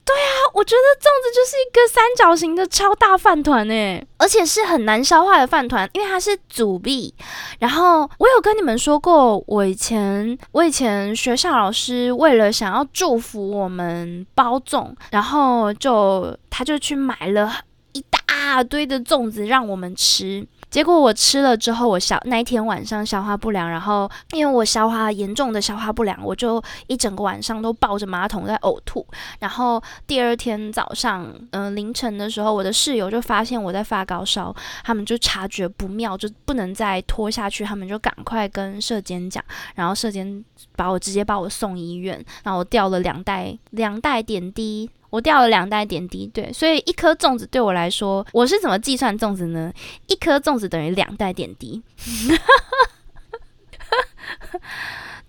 [0.04, 7.12] 对啊，我觉得粽子就是一个三角形的超大饭团诶，而且是很难消化的饭团，因为它是阻壁。
[7.58, 17.52] 然后我有跟你们说过，我以前我以前学校老师为了想要祝福我们包粽，然后就他就去买了。
[17.98, 29.04] 一大堆的粽子让我们吃，结果我吃了之后，我消那一天晚上消化不良，然后因为我消化严重的消化不良，我就一整个晚上都抱着马桶在呕吐。
[29.40, 40.44] 然后第二天早上，嗯，凌晨的时候，我的室友就发现我在发高烧，他们就察觉不妙，就不能再拖下去，他们就赶快跟社监讲，然后社监
[40.76, 44.88] 把我直接把我送医院，然后我掉了两袋两袋点滴。
[45.10, 49.72] 我掉了两袋点滴，对，所以一颗粽子对我来说，我是怎么计算粽子呢？
[50.06, 51.82] 一颗粽子等于两袋点滴。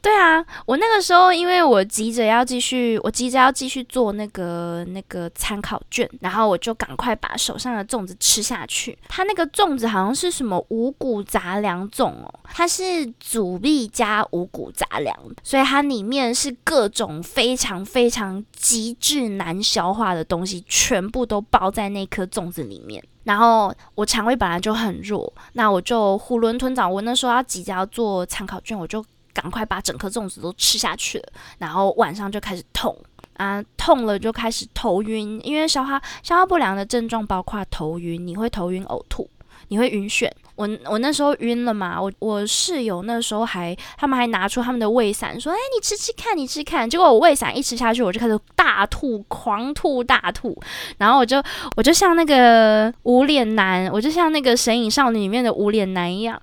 [0.02, 8.98] 对啊，我那个时候因为我急着要继续，我急着要继续做那个那个参考卷，然后我就赶快把手上的粽子吃下去。
[9.10, 23.04] 它那个粽子好像是什么五谷杂粮粽哦，它是阻力加五谷杂粮，所以它里面是各种非常非常极致难消化的东西，全部都包在那颗粽子里面。
[23.26, 26.88] 然后我肠胃本来就很弱，那我就囫囵吞枣。
[26.88, 29.04] 我那时候要急着要做参考卷，我就。
[29.40, 32.94] 赶快把整颗粽子都吃下去了，然后晚上就开始痛
[33.38, 39.30] 啊，痛了就开始头晕，因为消化消化不良的症状包括头晕，你会头晕呕吐，
[39.70, 40.30] 你会晕眩。
[40.60, 46.90] 我我那时候晕了嘛，我我室友那时候还他们还拿出他们的胃散说，哎，你吃吃看，你吃看。
[46.90, 50.62] 结果我胃散一吃下去，我就开始大吐，狂吐大吐，
[50.98, 51.42] 然后我就
[51.78, 56.42] 我就像那个无脸男，我就像那个神隐少女里面的无脸男一样。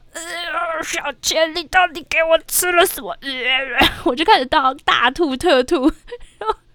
[0.82, 3.14] 小千，你到底给我吃了什么？
[4.04, 5.92] 我就开始到大吐特吐，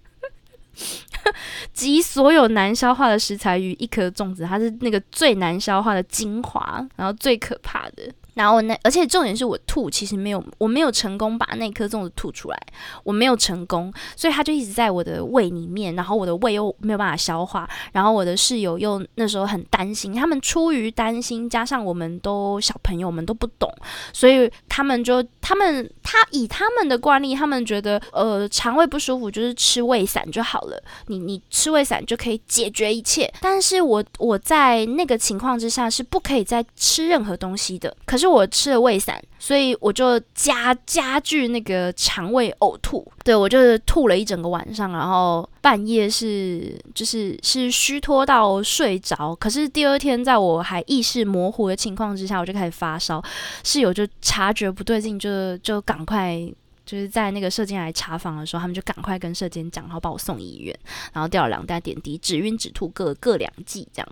[1.72, 8.10] 集所有难消化的食材于一颗粽子，它是那个最难消化的精华，然后最可怕的。
[8.34, 12.58] 然后那，而且重点是我吐，其实没有，我没有成功把那颗粽子吐出来，
[13.04, 23.70] 我没有成功，所以它就一直在我的胃里面，然后我的胃又没有办法消化，然后我的室友又那时候很担心，他们出于担心，加上我们都小朋友，们都不懂，
[24.14, 38.21] 所以他们就他们他以他们的惯例，他们觉得呃肠胃不舒服就是吃胃散就好了，你你吃胃散就可以解决一切，但是我我在那个情况之下是不可以再吃任何东西的，可是。
[38.22, 43.06] 是我吃了胃散，所以我就加加剧那个肠胃呕吐。
[43.24, 49.34] 对我就是吐了一整个晚上，然后半夜是就是是虚脱到睡着。
[49.36, 53.22] 可是第二天在我还意识模糊的情况之下，我就开始发烧。
[53.62, 56.38] 室友就察觉不对劲，就就赶快
[56.84, 60.76] 就是在那个射监来查房的时候，他们就赶快跟射监讲，然后把我送医院，
[61.12, 64.08] 然后吊了两袋点滴，止晕止吐各各两剂，这样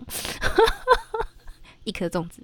[1.83, 2.41] 一颗粽子。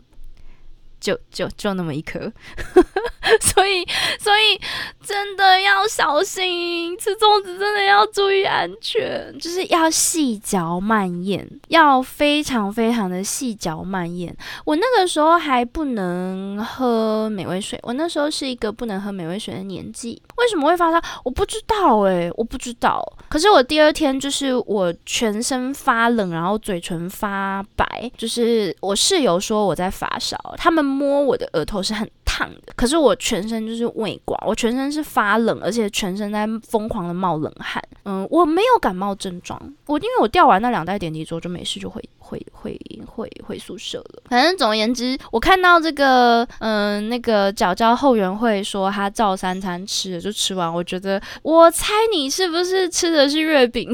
[0.99, 2.19] 就就就那么一颗，
[3.39, 3.85] 所以
[4.19, 4.59] 所以
[5.05, 14.35] 真的要小心吃粽子，真的要注意安全，就是要细嚼慢咽，要非常非常的细嚼慢咽。
[14.65, 20.19] 我那个时候还不能喝美味水，我那时候是一个不能喝美味水的年纪。
[20.37, 20.99] 为什么会发烧？
[21.23, 23.03] 我不知道诶，我不知道。
[23.29, 30.86] 可是我第二天就是我全身发冷，然后嘴唇发白，就是我室友说我在发烧，他们。
[30.87, 37.83] 摸我的额头是很烫的，可是我全身就是胃刮，我全身是发冷，而且全身在疯狂的冒冷汗。
[38.05, 44.23] 嗯，我没有感冒症状，我因为我吊完那两袋点滴之后就没事，就回回回回回宿舍了。
[44.29, 53.93] 反正总而言之，我看到这个，嗯，那个角角后援会说他照三餐吃了就吃完，我觉得我猜你是不是吃的是月饼？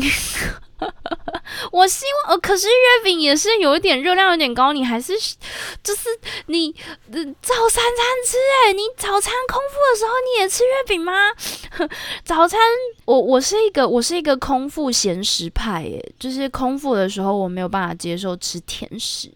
[1.71, 4.73] 我希望，呃，可是月饼也是有一点热量，有点高。
[4.73, 5.13] 你还是
[5.83, 6.09] 就是
[6.47, 11.13] 你早餐餐吃，哎，你早餐空腹的时候你也吃月饼吗？
[12.25, 12.59] 早餐，
[13.05, 19.31] 我我是一个我是一个空腹咸食派，哎，就是空腹的时候我没有办法接受吃甜食，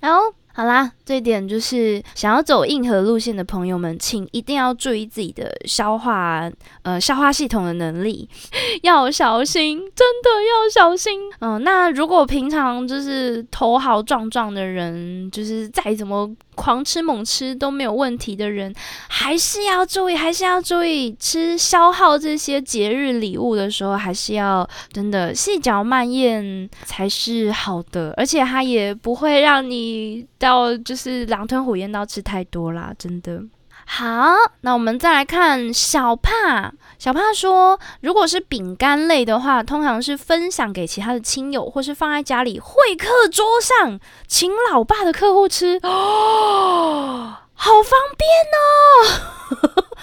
[0.00, 0.32] 然后。
[0.54, 6.50] 好啦，这一点就是想要走硬核路线的朋友们，请一定要注意自己的消化，
[6.82, 8.28] 呃，消化系统的能力，
[8.84, 11.18] 要小心，真的要小心。
[11.38, 16.30] 嗯，那如果平常就是头好壮壮的人，就是再怎么。
[16.58, 18.74] 狂吃猛吃都没有问题的人，
[19.06, 33.40] 还是要注意，还是要注意吃消耗这些节日礼物的时候，还是要真的细嚼慢咽才是好的，而且它也不会让你到就是狼吞虎咽到吃太多啦，真的。
[33.86, 36.72] 好，那我们再来看小帕。
[36.98, 45.78] 小帕说，如果是饼干类的话，通常是分享给其他的亲友，或是放在家里会客桌上，请老爸的客户吃。
[45.84, 49.84] 哦，好方便哦！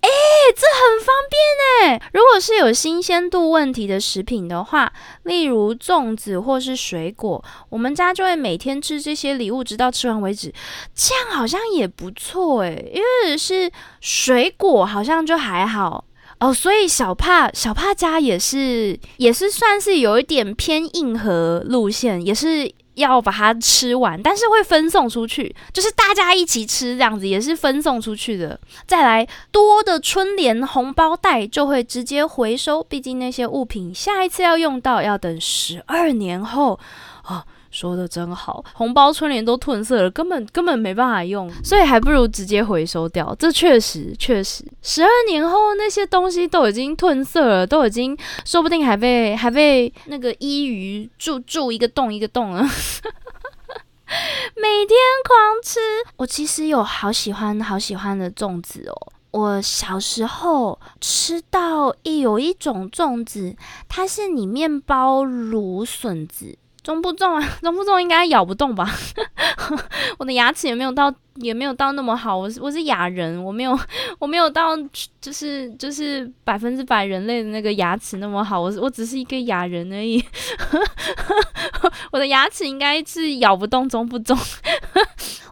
[0.00, 0.08] 哎，
[0.56, 2.10] 这很方便哎！
[2.12, 4.92] 如果是有新鲜度问题的食品的话，
[5.24, 10.52] 例如粽子或是水果，我们家就会每天吃这些礼物，直到吃完为止。
[10.94, 16.04] 这样好像也不错哎，因为是水果，好像就还好
[16.40, 16.54] 哦。
[16.54, 22.72] 所以小帕小帕家也是也是算是有一点偏硬核路线，也是。
[22.94, 28.58] 要把它吃完，但是会分送出去，就是大家一起吃这样子，也是分送出去的。
[28.86, 36.78] 再来多的春联红包袋就会直接回收，毕竟那些物品下一次要用到要等十二年后
[37.24, 37.44] 哦。
[37.72, 43.34] 说的真好，红包春联都褪色了，根本根本没办法用，所以还不如直接回收掉。
[43.38, 52.62] 这确实确实，十二年后那些东西都已经褪色了，都已经说不定还被还被那个衣鱼蛀蛀一个洞一个洞了。
[54.54, 55.80] 每天狂吃，
[56.18, 59.12] 我其实有好喜欢好喜欢的粽子哦。
[59.30, 63.56] 我小时候吃到一有一种粽子，
[63.88, 66.58] 它是里面包芦笋子。
[66.82, 67.48] 中不重啊？
[67.62, 68.00] 中不重？
[68.00, 68.88] 应该咬不动吧？
[70.18, 72.36] 我的牙齿也没有到，也没有到那么好。
[72.36, 73.78] 我是我是哑人，我没有
[74.18, 74.76] 我没有到，
[75.20, 78.60] 就是就是百分之百人类的那个牙齿那么好。
[78.60, 80.24] 我我只是一个哑人而已。
[82.12, 84.36] 我的牙齿应该是咬不动，中不中？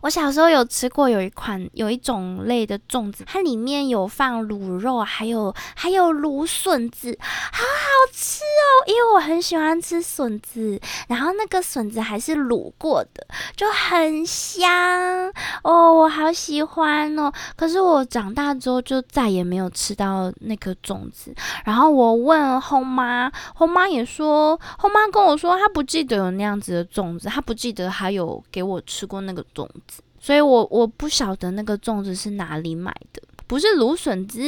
[0.03, 8.73] 我小时候有吃过有一款有一种类的粽子，它里面有放卤肉，还有还有芦笋子，好好吃哦！
[8.87, 15.31] 因为我很喜欢吃笋子，然后那个笋子还是卤过的，就很香。
[15.71, 17.33] 哦，我好喜欢哦。
[17.55, 21.33] 可是我长大之后就再也没有吃到那颗粽子。
[21.65, 30.03] 然后我问后妈，后妈也说，后妈跟我说，她不记得有那样子的粽子，她不记得还有给我吃过那个粽子。
[30.19, 34.41] 所以我我不晓得那个粽子是哪里买的，不是芦笋子，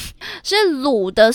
[0.44, 1.32] 是卤的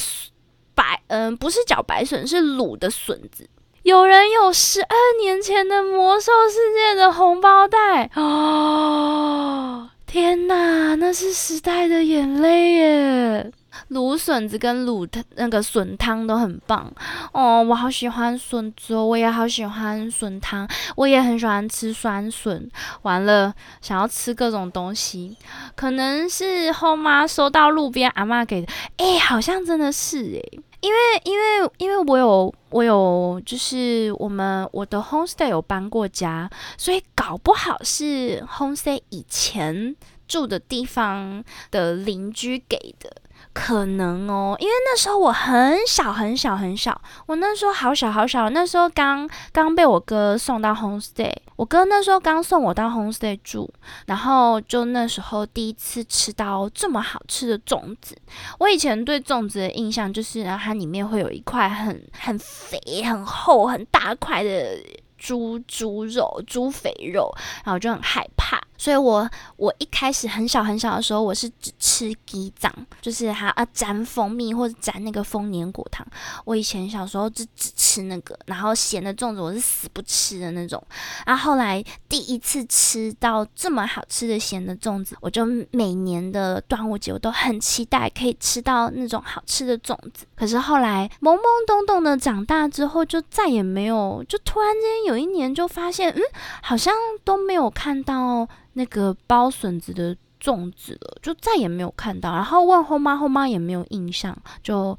[0.76, 3.50] 白，嗯，不是茭白笋，是卤的笋子。
[3.84, 9.90] 有人有十二年前的魔兽世界的红包袋哦！
[10.06, 13.52] 天哪，那是时代的眼泪耶！
[13.90, 16.94] 卤笋子跟卤那个笋汤都很棒
[17.34, 22.70] 哦，我好喜欢笋子哦，我也好喜欢笋汤，我也很喜欢吃酸笋。
[23.02, 23.52] 完了，
[23.82, 25.38] 想要吃各种东西，
[25.76, 39.96] 可能是后妈收到路边阿妈给的，哎，好像真的是哎，因为因为因为我有我有就是我们我的 homestay 有搬过家，所以搞不好是 homestay 以前
[40.28, 43.21] 住的地方的邻居给的。
[43.54, 53.72] 可能哦，因为那时候我很小很小很小，我那时候好小好小，那时候刚刚被我哥送到 homestay，我哥那时候刚送我到 homestay 住，
[54.06, 58.18] 然后就那时候第一次吃到这么好吃的粽子。
[58.60, 64.78] 我以前对粽子的印象就是，然后它里面会有一块很很肥、很厚、很大块的。
[65.22, 67.32] 猪猪肉、猪肥肉，
[67.64, 76.04] 然后就很害怕，所以我我一开始很小很小的时候，我是只吃鸡掌，就是还要沾蜂蜜或者沾那个丰年果糖。
[76.46, 80.84] 我以前小时候就只吃那个，然后咸的粽子我是死不吃的那种。
[81.28, 90.26] 然后后来第一次吃到这么好吃的咸的粽子，我就每年的端午节我都很期待可以吃到那种好吃的粽子。
[90.36, 96.22] 可是后来懵懵懂懂的长大之后，就再也没有，就突然间有一年就发现，嗯，
[96.64, 96.92] 好像
[97.24, 102.32] 都没有看到那个包笋子的粽子了，就再也没有看到。
[102.34, 104.98] 然后问后妈，后妈也没有印象，就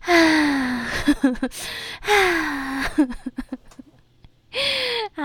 [0.00, 0.86] 啊
[2.00, 2.82] 啊，
[5.14, 5.22] 好，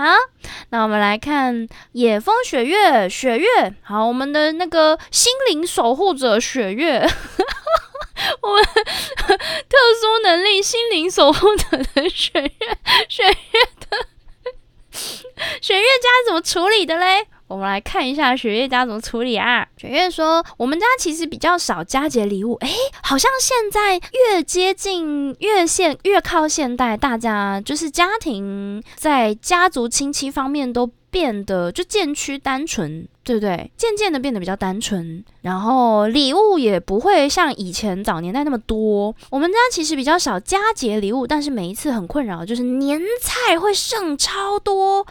[0.70, 7.08] 那我们来看野风雪月，雪月，好，我们的那个心灵守护者雪月。
[8.40, 12.78] 我们特殊能力心灵守护者的雪月，
[13.08, 13.32] 雪月
[13.80, 14.06] 的
[15.60, 17.26] 雪月家怎么处理的嘞？
[17.54, 19.64] 我们来看一下雪月家怎么处理啊？
[19.76, 22.68] 雪月说，我们家其实比较少佳节礼物，诶，
[23.00, 30.90] 好像现在越接近越现越靠现代，大家就是家庭在家族亲戚方面都。
[31.14, 33.70] 变得就渐趋单纯，对不对？
[33.76, 39.14] 渐渐的变得比较单纯，然后礼物也不会像以前早年代那么多。
[39.30, 45.06] 我们家其实比较少佳节礼物，但是每一次很困扰，就是年菜会剩超多。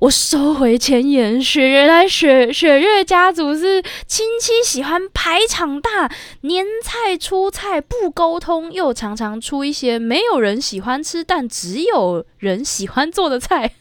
[0.00, 6.08] 我收回前言，雪原来雪雪月家族是亲戚喜欢排场大，
[6.42, 13.74] 年菜出菜不沟通，又常常出一些没有人喜欢吃，但只有人喜欢做的菜。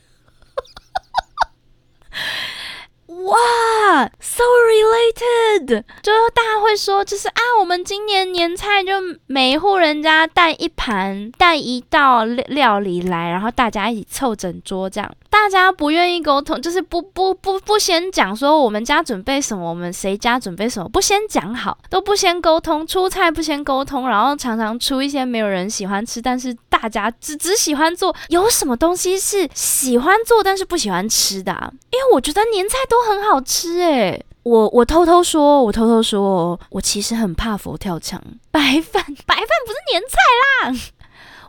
[3.28, 8.94] 哇，so related，就大家会说，就是啊，我们今年年菜就
[9.26, 15.12] 每一户人家带一盘，带一道料理来，然后大家一起凑整桌这样。
[15.30, 28.16] 大家不愿意沟通，就是不不不不先讲说我们家准备什么，我们谁家准备什么，不先讲好，都不先沟通，出菜不先沟通，然后常常出一些没有人喜欢吃，但是大家只只喜欢做。
[28.30, 31.74] 有什么东西是喜欢做但是不喜欢吃的？
[31.92, 34.24] 因为我觉得年菜都很很好吃诶。
[34.44, 40.94] 我我偷偷说，我偷偷说，我其实很怕佛跳墙，白饭 白饭不是年菜啦。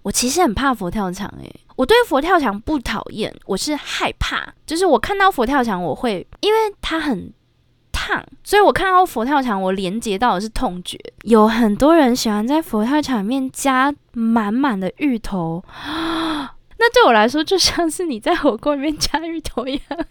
[0.02, 7.32] 我其实很怕佛跳墙，诶，我对佛跳墙不讨厌，我是害怕，就是我看到佛跳墙，我会因为它很
[7.92, 10.98] 烫，所以我看到佛跳墙，我连接到的是痛觉。
[11.22, 15.62] 有很多人喜欢在佛跳墙里面加满满的芋头，
[16.80, 20.06] 那对我来说就像是你在火锅里面加芋头一样。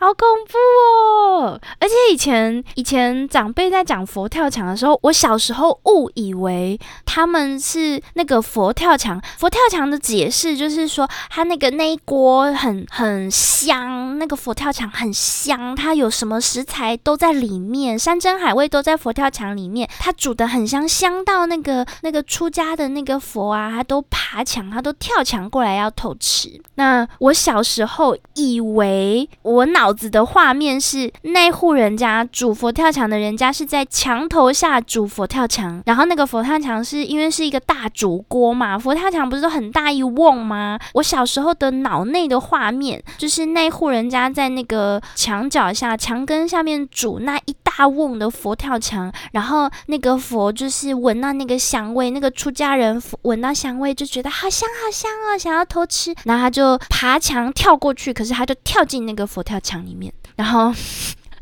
[0.00, 1.60] 好恐怖哦！
[1.78, 9.20] 而且以前以前长辈在讲佛跳墙的时候，我小时候误以为他们是那个佛跳墙。
[9.36, 26.58] 佛跳墙的解释就是说，它那个那一锅很很香，那个佛跳墙很香，它有什么食材都在里面，山珍海味都在佛跳墙里面，它煮的很香，香到那个那个出家的那个佛啊，他都爬墙，他都跳墙过来要偷吃。
[26.76, 29.89] 那我小时候以为我脑。
[29.92, 40.78] 子的画面是那户人家煮佛跳墙的人家是在墙头下煮佛跳墙，然后那个佛跳墙是因为是一个大煮锅嘛，佛跳墙不是都很大一瓮吗？
[40.94, 60.74] 我小时候的脑内的画面就是那户人家在那个墙脚下墙根下面煮那一大瓮的佛跳墙，然后那个佛就是闻到那个香味，那个出家人闻到香味就觉得好香好香哦，想要偷吃，然后他就爬墙跳过去，可是他就跳进那个佛跳墙里面，然后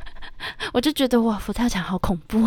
[0.75, 2.47] 我就觉得哇，佛跳墙好恐怖。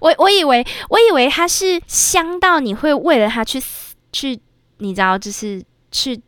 [0.00, 3.62] 我我以为我以为它是香到你会为了它去
[4.12, 4.38] 去，
[4.78, 6.20] 你知道，就是去。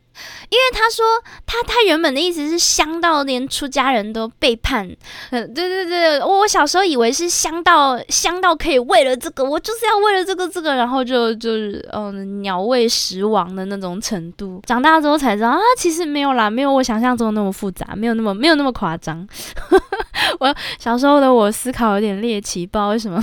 [0.49, 1.05] 因为他说
[1.45, 4.89] 他他原本的意思是香到连出家人都背叛，
[5.31, 14.61] 嗯，对对对，我我小时候以为是香到香到可以为了这个，我就是要为了这个这个，然后就就是嗯鸟为食亡的那种程度。
[14.65, 19.27] 长大之后才知道啊，其实没有啦，没有我想象中那么复杂，没有那么没有那么夸张。
[20.39, 23.21] 我小时候的我思考有点猎奇，不知道为什么。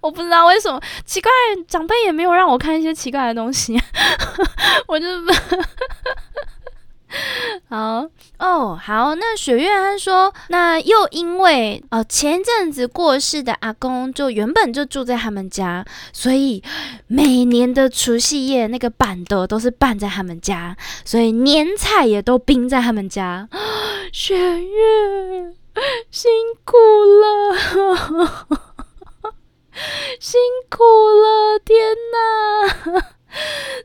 [0.00, 1.30] 我不知道为什么奇怪，
[1.66, 3.78] 长辈也没有让我看一些奇怪的东西，
[4.88, 5.06] 我就
[7.70, 8.06] 好
[8.38, 9.14] 哦好。
[9.14, 16.62] 那雪月他说，那又因为哦前阵子过世的阿公就原本就住在他们家，所以
[17.06, 23.48] 每年的除夕夜那个板凳都是办在他们家，所以年菜也都冰在他们家。
[24.12, 25.54] 雪月
[26.10, 26.30] 辛
[26.64, 26.76] 苦
[27.22, 28.67] 了。
[30.20, 33.17] 辛苦了，天哪！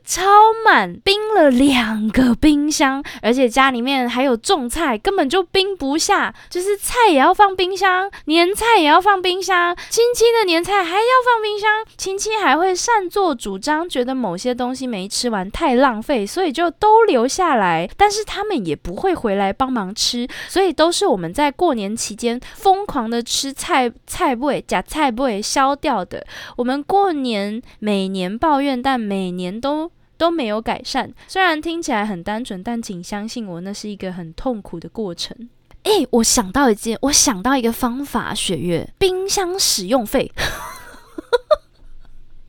[0.04, 0.22] 超
[0.64, 6.34] 满，冰了两个冰箱，而且家里面还有种菜，根本就冰不下。
[6.50, 11.84] 就是菜也要放冰箱，年菜也要放冰箱，亲戚的年菜还要放冰箱。
[11.96, 17.88] 亲戚还会擅作主张，觉得某些东西没吃完太浪费，所以就都留下来。
[17.96, 26.26] 但是他们也不会回来帮忙吃，所以都是我们在过年期间疯狂的吃菜菜味假菜味消掉的。
[26.56, 35.48] 我们过年每年抱怨，但每年都都没有改善，虽然听起来很单纯，但请相信我，那是一个很痛苦的过程。
[35.82, 40.32] 诶，我想到一件，我想到一个方法，雪月冰箱使用费。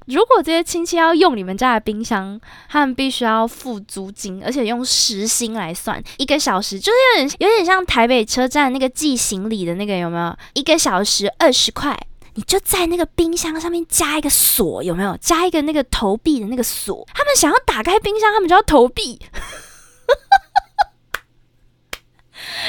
[0.08, 10.38] 如果这些亲戚要用你们家的冰箱，他们必须要付租金，而且用时薪来算，一个小时就是有点有点像台北车站那个寄行李的那个，有没有？
[10.54, 12.00] 一个小时二十块。
[12.38, 15.16] 你就在那个冰箱上面加一个锁，有没有？
[15.18, 17.08] 加一个那个投币的那个锁。
[17.14, 19.20] 他们想要打开冰箱，他们就要投币，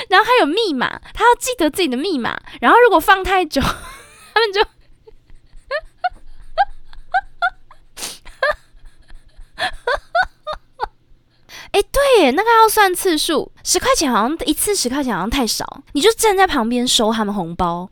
[0.08, 2.40] 然后还有密码，他要记得自己的密码。
[2.60, 3.60] 然后如果放太久，
[4.32, 4.60] 他们就，
[11.72, 17.90] 哎，对，那个要算次数，十块钱好像一次十块钱好像太少，你就站在旁边收他们红包。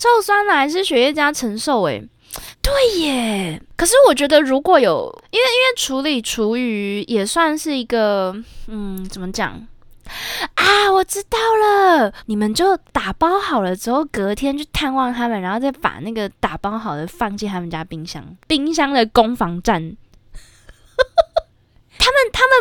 [0.00, 2.02] 臭酸奶是血液加承受诶，
[2.62, 3.62] 对耶。
[3.76, 8.34] 可是我觉得如果有，因为因为处理厨余也算是一个，
[8.66, 9.50] 嗯，怎么讲
[10.54, 10.90] 啊？
[10.90, 19.94] 我知道了，你们就打包好了之后，隔天去探望他们，然后再把那个打包好的放进他们家冰箱，冰箱的攻防战。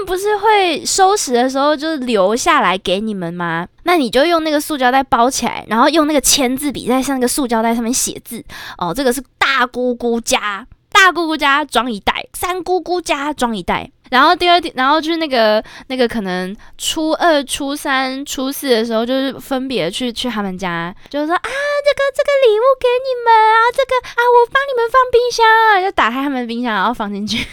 [0.05, 3.67] 不是会收拾的时候就留下来给你们吗？
[3.83, 8.43] 那你就用那个塑胶袋包起来，然后用那个签字笔在那个塑胶袋上面写字。
[8.77, 13.89] 哦，这个是大姑姑家，大姑姑家装一袋，三姑姑家装一袋。
[14.09, 27.45] 然后第二天，然后就是那个那个可能初二、初三、初四的时候，就是分别去去他们家，就是说啊，这个这个礼物给你们啊，这个啊，我帮你们放冰箱，啊，就打开他们的冰箱，然后放进去。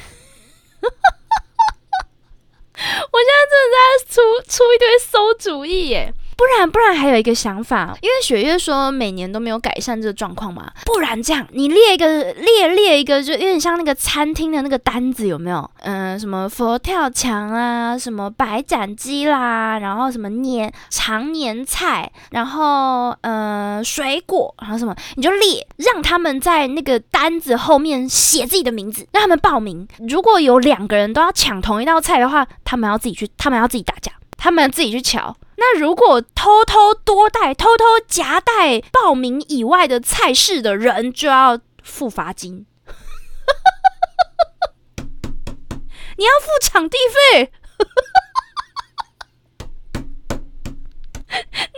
[2.77, 4.15] 我现在真的在出
[4.49, 6.13] 出一堆馊主意耶！
[6.37, 15.69] 不然不然还有一个想法，因为雪月说每年都没有改善这个状况嘛，不然这样你列一个列列一个，就有点像那个餐厅的那个单子有没有？
[15.79, 29.89] 嗯，什么佛跳墙啊，什么白斩鸡啦，然后什么年常年菜，然后呃水果，然后什么你就列，让他们在那个单子后面写自己的名字，让他们报名。
[30.07, 35.37] 如果有两个人都要抢同一道菜的话，他们要自己去，他们要自己打架，他们自己去瞧。
[35.57, 42.67] 那如果偷偷多带、偷偷夹带报名以外的菜式的人，就要付罚金。
[46.19, 46.97] 你要付场地
[47.33, 47.53] 费。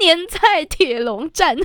[0.00, 1.56] 年菜铁笼战，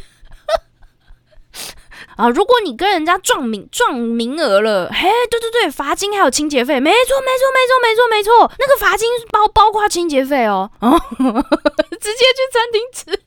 [2.18, 13.20] 啊，如果你跟人家撞名撞名额了，嘿，对对对，罚金还有清洁费，没错没错没错没错没错，那个罚金包包括清洁费哦，哦， 直接去餐厅吃。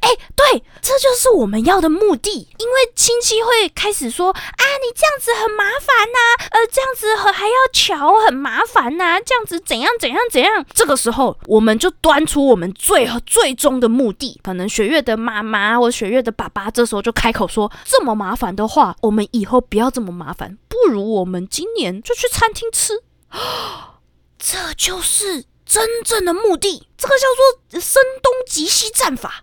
[0.00, 2.48] 哎，对，这就是我们要的目的。
[2.58, 10.64] 因为亲戚会开始说啊，你这样子很麻烦呐，呃，这样子还要瞧，很麻烦呐，这样子怎样怎样怎样。
[10.72, 14.40] 这个时候，我们就端出我们最最终的目的。
[14.42, 23.02] 可能雪月的妈妈或雪月的爸爸，这时候就开口说：这么麻烦的话，我们以后不要这么麻烦，不如我们今年就去餐厅吃。
[24.38, 27.26] 这就是真正的目的，这个叫
[27.70, 29.40] 做声东击西战法。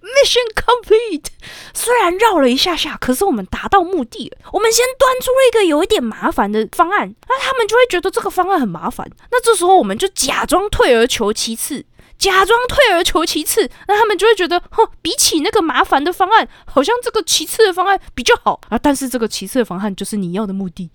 [0.00, 1.26] Mission complete。
[1.74, 4.38] 虽然绕了一下下，可是我们达到目的了。
[4.52, 9.08] 我们先端出了一个有一点麻烦的方案，那他们就会觉得这个方案很麻烦。
[9.30, 11.84] 那这时候我们就假装退而求其次，
[12.18, 18.78] 假装退而求其次，那他们就会觉得，哼，比起那个麻烦的方案，好像这个其次的方案比较好啊。
[18.78, 20.90] 但是这个其次的方案就是你要的目的。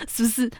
[0.08, 0.50] 是不是？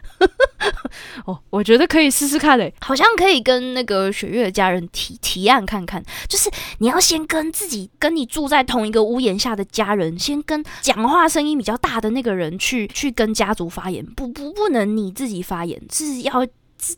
[1.25, 6.03] 哦，我觉得可以试试看嘞，好像可以跟那个雪月的家人提提案看看。
[6.27, 16.45] 就是你要先跟自己跟你住在同一个屋檐下的家人，先跟讲话声音比较大的那个人去去跟家族发言，不不不能你自己发言，是要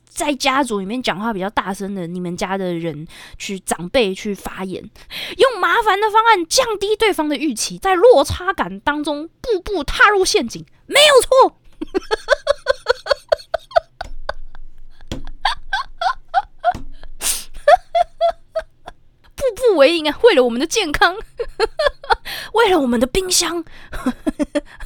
[0.07, 4.83] 在家族里面讲话比较大声的你们家的人去长辈去发言，
[5.37, 11.59] 用麻烦的方案降低对方的预期，在落差感当中步步踏入陷阱，没有错。
[19.53, 20.19] 步步为营啊！
[20.23, 21.15] 为了我们的健康，
[22.53, 23.63] 为了我们的冰箱，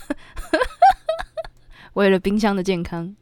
[1.94, 3.16] 为了冰箱的健康。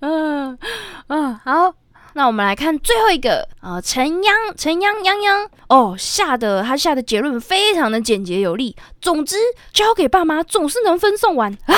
[0.00, 0.58] 嗯
[1.08, 1.74] 嗯，好。
[2.14, 8.76] 那我们来看最后一个啊，陈央陈央央央哦，下的他下的结论非常的简洁有力。
[9.00, 9.36] 总之，
[9.72, 11.50] 交给爸妈总是能分送完。
[11.64, 11.74] 啊，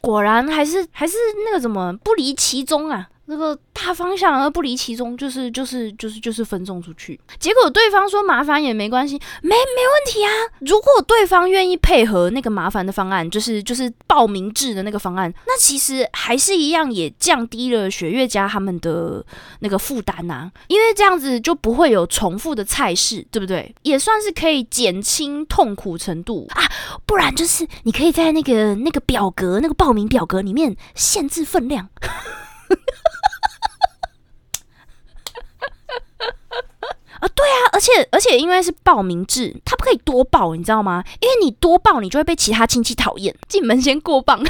[0.00, 3.08] 果然还是还是那个什么不离其中啊。
[3.26, 7.18] 那个大方向而不离其中，就是就是就是就是分送出去。
[7.38, 10.30] 结果对方说麻烦也没关系，没没问题啊。
[10.60, 19.24] 如果对方愿意配合那个麻烦的方案，就是就是报名制的那个方案，那其实还是一样也降低了雪月家他们的
[19.60, 20.50] 那个负担呐。
[20.68, 23.74] 因为这样子就不会有重复的菜式，对不对？
[23.82, 26.62] 也算是可以减轻痛苦程度啊。
[27.06, 31.88] 不然就是你可以在那个那个表格那个报名表格里面限制分量。
[37.20, 41.04] 啊， 对啊，而且而且因为是报名制，他不可以多报，你知道吗？
[41.20, 44.42] 因为你多报，你就会被其他亲戚讨厌，进门先过磅。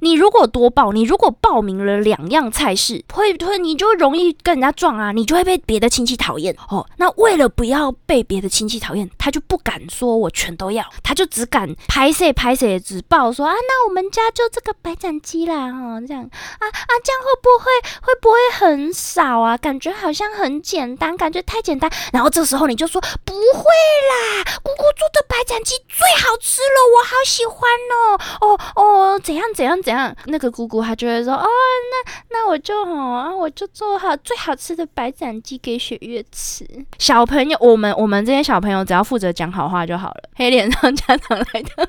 [0.00, 6.86] 你如果多报，你如果报名了两样菜式，会会你就容易跟人家撞啊，你就会被别的亲戚讨厌哦。
[6.96, 17.70] 那为了不要被别的亲戚讨厌，他就不敢说我全都要，他就只敢拍摄拍摄，只报说啊，那我们家就这个白斩鸡啦，哦，这样啊啊，这样会不会
[18.02, 19.56] 会不会很少啊？
[19.56, 21.90] 感觉好像很简单，感觉太简单。
[22.12, 29.78] 然后这时候你就说不会啦，姑姑做的白斩鸡最好吃了，我好喜欢哦哦哦，怎样怎样。
[29.88, 30.14] 怎样？
[30.26, 36.66] 那个姑姑她就会说：“哦，那那我就哦，我就做好最好吃的白斩鸡给雪月吃。”
[36.98, 40.22] 小朋友，我们我们这些小朋友只要负责讲好话就好了。
[40.36, 41.88] 黑脸上家长来的，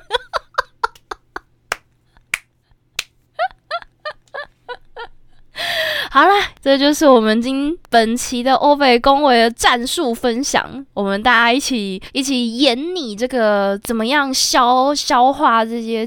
[6.10, 6.32] 好了，
[6.62, 10.86] 这就是我们今本期的欧北恭维的战术分享。
[10.94, 16.06] 我们大家一起一起演你这个怎么样消消化这些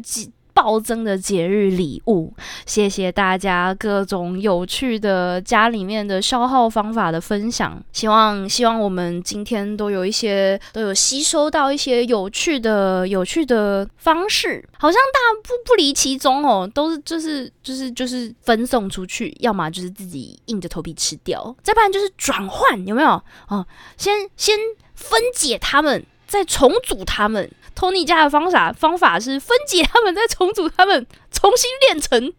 [0.53, 2.31] 暴增的节日礼物，
[2.65, 7.83] 谢谢大家各种有趣的家里面的消耗方法的分享。
[7.91, 23.21] 希望希望我们今天都有一些都有吸收到一些有趣的有趣的方式，好像大不不离其中哦，都是就是就是就是分送出去，要么就是自己硬着头皮吃掉，再不然就是转换，有没有？
[23.47, 23.65] 哦，
[23.97, 24.57] 先先
[24.93, 27.49] 分解他们，再重组他们。
[27.75, 32.33] 托尼家的方法方法是分解他们，再重组他们，重新炼成。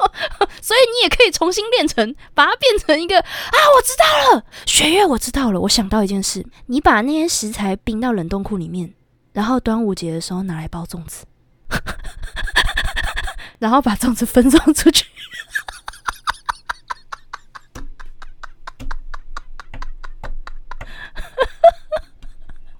[0.62, 3.56] 所以你也可以重新炼成，把它变成一个啊！
[3.76, 5.60] 我知道了，雪月，我知道了。
[5.60, 8.94] 我想到一件事，你把那些食材冰到冷冻库里面，
[9.32, 11.26] 然后端午节的时候拿来包粽子，
[13.58, 15.04] 然后把粽子分送出去。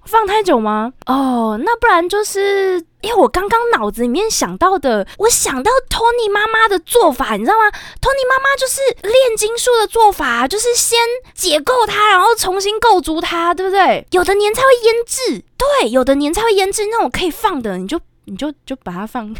[0.11, 0.91] 放太久吗？
[1.05, 7.69] 哦，那不然就是因为我刚刚脑子里面想到的，我想到 Tony 妈妈的做法，你知道吗
[8.01, 10.99] ？Tony 妈妈就是炼金术的做法，就是先
[11.33, 14.05] 解构它，然后重新构筑它，对不对？
[14.11, 19.33] 有的年菜会腌制，对，有的年菜会腌制那种可以放的，你就你就就把它放。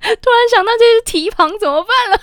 [0.00, 2.18] 突然想到这些蹄膀怎么办了？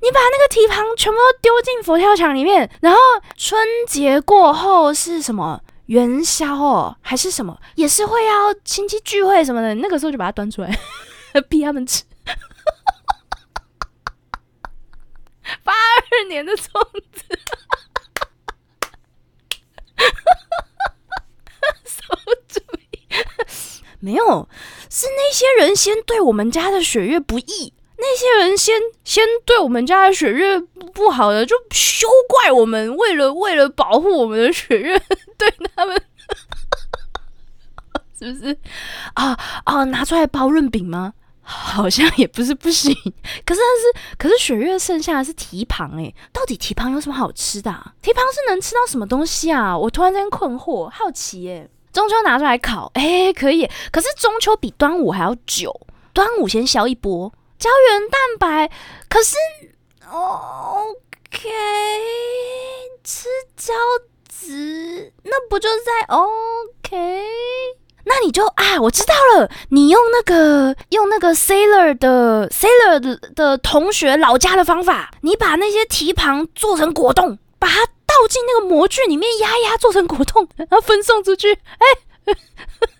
[0.00, 2.98] 你把那个蹄膀全部都丢进佛跳墙里面，然后
[3.36, 10.78] 春节过后是什么元宵哦，还是什么，也是会要亲戚聚会什么的，那个时候就把它端出来，
[11.48, 12.04] 逼他们吃。
[15.64, 16.68] 八二年的粽
[17.12, 17.22] 子，
[22.48, 22.60] 注
[22.92, 23.00] 意，
[23.98, 24.48] 没有，
[24.90, 27.72] 是那些人先对我们家的雪月不义。
[28.00, 30.58] 那些人先先对我们家的雪月
[30.94, 34.96] 不好的，就休怪我们，为了为了保护我们的雪月，
[35.36, 36.00] 对他们，
[38.18, 38.56] 是不是
[39.14, 39.84] 啊啊？
[39.84, 41.12] 拿出来包润饼吗？
[41.42, 42.94] 好像也不是不行。
[43.44, 47.70] 可是但是可是雪月剩下的是蹄膀哎，到底蹄膀有什么好吃的？
[48.02, 49.76] 蹄膀是能吃到什么东西啊？
[49.76, 51.66] 我突然间困惑，好奇哎。
[51.90, 53.68] 中秋拿出来烤，哎，可以。
[53.90, 55.74] 可是中秋比端午还要久，
[56.12, 57.32] 端午先消一波。
[57.58, 58.70] 胶原蛋白，
[59.08, 59.36] 可是
[60.08, 61.48] ，OK，
[63.02, 63.74] 吃胶
[64.28, 67.24] 质，那不就在 OK？
[68.04, 81.86] 那你就啊，我知道了，你用那个用那个 Sailor 的 Sailor 的的同学老家的方法，你把那些蹄膀做成果冻，把它倒进那个模具里面压压，做成果冻，然后分送出去，哎。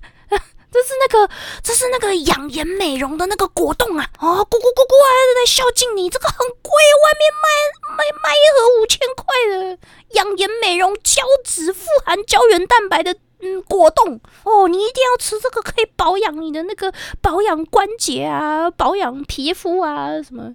[0.70, 4.10] 这是那个，这是那个养颜美容的那个果冻啊！
[4.18, 5.08] 哦，咕咕咕咕啊！
[5.34, 9.78] 在孝敬你，这个很贵，外面卖卖卖一盒五千块的
[10.10, 16.92] 养颜美容胶质富含胶原蛋白的嗯果冻哦，你一定要吃这个，可以保养你的那个
[17.22, 20.54] 保养关节啊，保养皮肤啊什么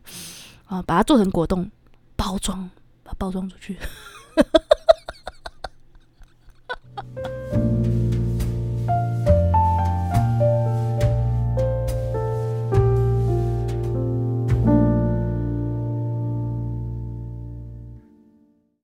[0.67, 1.71] 啊，把它做成果冻
[2.15, 2.69] 包装，
[3.03, 3.77] 把包装出去。